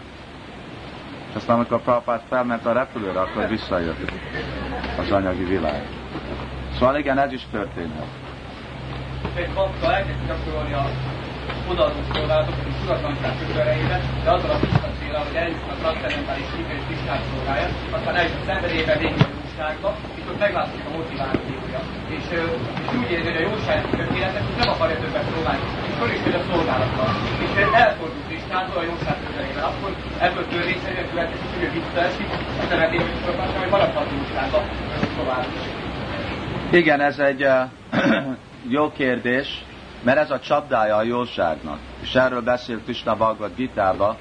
[1.29, 4.11] És aztán, amikor Prabhupád felment a repülőre, akkor visszajött
[4.99, 5.87] az anyagi világ.
[6.73, 8.07] Szóval igen, ez is történhet.
[9.35, 9.49] Egy
[11.71, 16.73] odaadó szolgálatot, és tudatlanság kötőerejébe, de azzal a tiszta célra, hogy eljutnak a transzcendentális szívő
[16.79, 17.67] és tisztás szolgája,
[17.97, 21.79] aztán eljut a szenvedélybe, végül a jóságba, és ott meglátszik a motivációja.
[22.17, 22.25] És,
[22.83, 26.43] és úgy érzi, hogy a jóság tökéletes, hogy nem akarja többet szolgálni, és föl a
[26.51, 27.09] szolgálattal.
[27.45, 27.51] És
[27.83, 29.63] elfordul Istentől a jóság közelében.
[29.71, 29.89] Akkor
[30.25, 32.29] ebből törvényszerűen következik, hogy ő visszaesik,
[32.61, 33.21] a szenvedélybe is
[33.61, 34.59] hogy maradhat a jóságba
[35.17, 35.45] tovább.
[36.81, 37.59] Igen, ez egy uh,
[38.77, 39.47] jó kérdés
[40.01, 41.79] mert ez a csapdája a jóságnak.
[42.01, 44.17] És erről beszélt Krishna Bhagavad Gita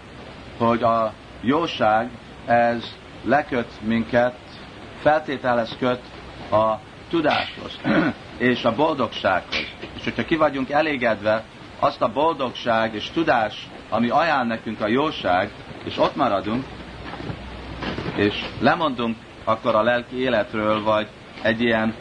[0.59, 2.11] hogy a jóság
[2.47, 2.95] ez
[3.25, 4.35] leköt minket,
[5.01, 6.01] feltételez köt
[6.51, 6.75] a
[7.11, 7.79] tudáshoz
[8.39, 9.67] és a boldogsághoz.
[9.97, 11.45] És hogyha ki vagyunk elégedve,
[11.79, 15.51] azt a boldogság és tudás, ami ajánl nekünk a jóság,
[15.85, 16.65] és ott maradunk,
[18.17, 21.09] és lemondunk akkor a lelki életről, vagy
[21.43, 21.95] egy ilyen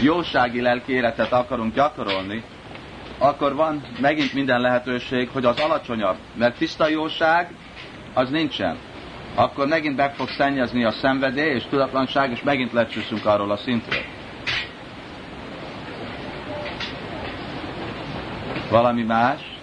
[0.00, 2.44] jósági lelki életet akarunk gyakorolni,
[3.18, 7.50] akkor van megint minden lehetőség, hogy az alacsonyabb, mert tiszta jóság
[8.14, 8.76] az nincsen.
[9.34, 14.02] Akkor megint meg fog szennyezni a szenvedély és tudatlanság, és megint lecsúszunk arról a szintről.
[18.70, 19.57] Valami más?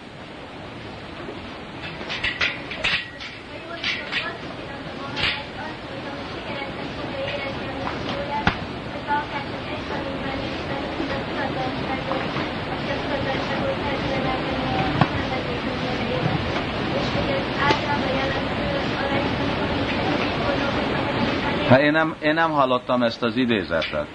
[21.95, 24.07] Nem, én nem hallottam ezt az idézetet.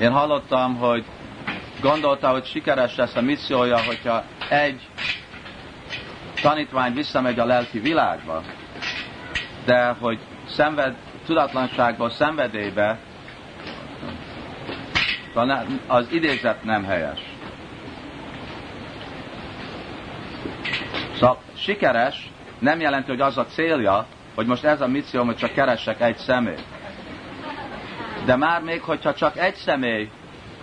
[0.00, 1.04] Én hallottam, hogy
[1.80, 4.88] gondolta, hogy sikeres lesz a missziója, hogyha egy
[6.42, 8.42] tanítvány visszamegy a lelki világba,
[9.64, 10.94] de hogy szenved,
[11.26, 12.98] tudatlanságból, szenvedélybe,
[15.86, 17.20] az idézet nem helyes.
[21.14, 25.52] Szóval sikeres nem jelenti, hogy az a célja, hogy most ez a misszióm, hogy csak
[25.52, 26.54] keressek egy személy.
[28.24, 30.10] De már még, hogyha csak egy személy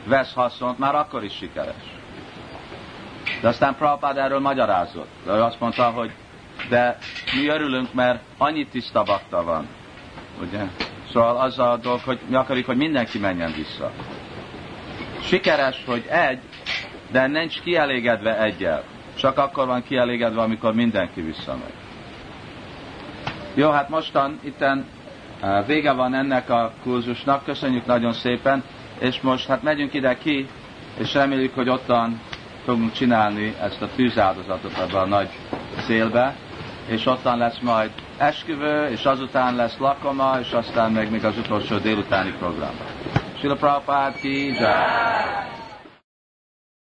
[0.05, 1.75] vesz haszont, már akkor is sikeres.
[3.41, 5.09] De aztán Prabhupád erről magyarázott.
[5.27, 6.11] Ő azt mondta, hogy
[6.69, 6.97] de
[7.39, 9.67] mi örülünk, mert annyi tiszta bakta van.
[10.41, 10.63] Ugye?
[11.11, 13.91] Szóval az a dolog, hogy mi akarjuk, hogy mindenki menjen vissza.
[15.21, 16.39] Sikeres, hogy egy,
[17.11, 18.83] de nincs kielégedve egyel.
[19.15, 21.73] Csak akkor van kielégedve, amikor mindenki visszamegy.
[23.53, 24.85] Jó, hát mostan itten
[25.65, 28.63] vége van ennek a kurzusnak, köszönjük nagyon szépen,
[28.99, 30.47] és most hát megyünk ide ki,
[30.97, 32.21] és reméljük, hogy ottan
[32.65, 35.29] fogunk csinálni ezt a tűzáldozatot ebbe a nagy
[35.77, 36.35] szélbe,
[36.87, 41.77] és ottan lesz majd esküvő, és azután lesz lakoma, és aztán meg még az utolsó
[41.77, 42.75] délutáni program.
[43.39, 44.53] Sila Prabhupád ki.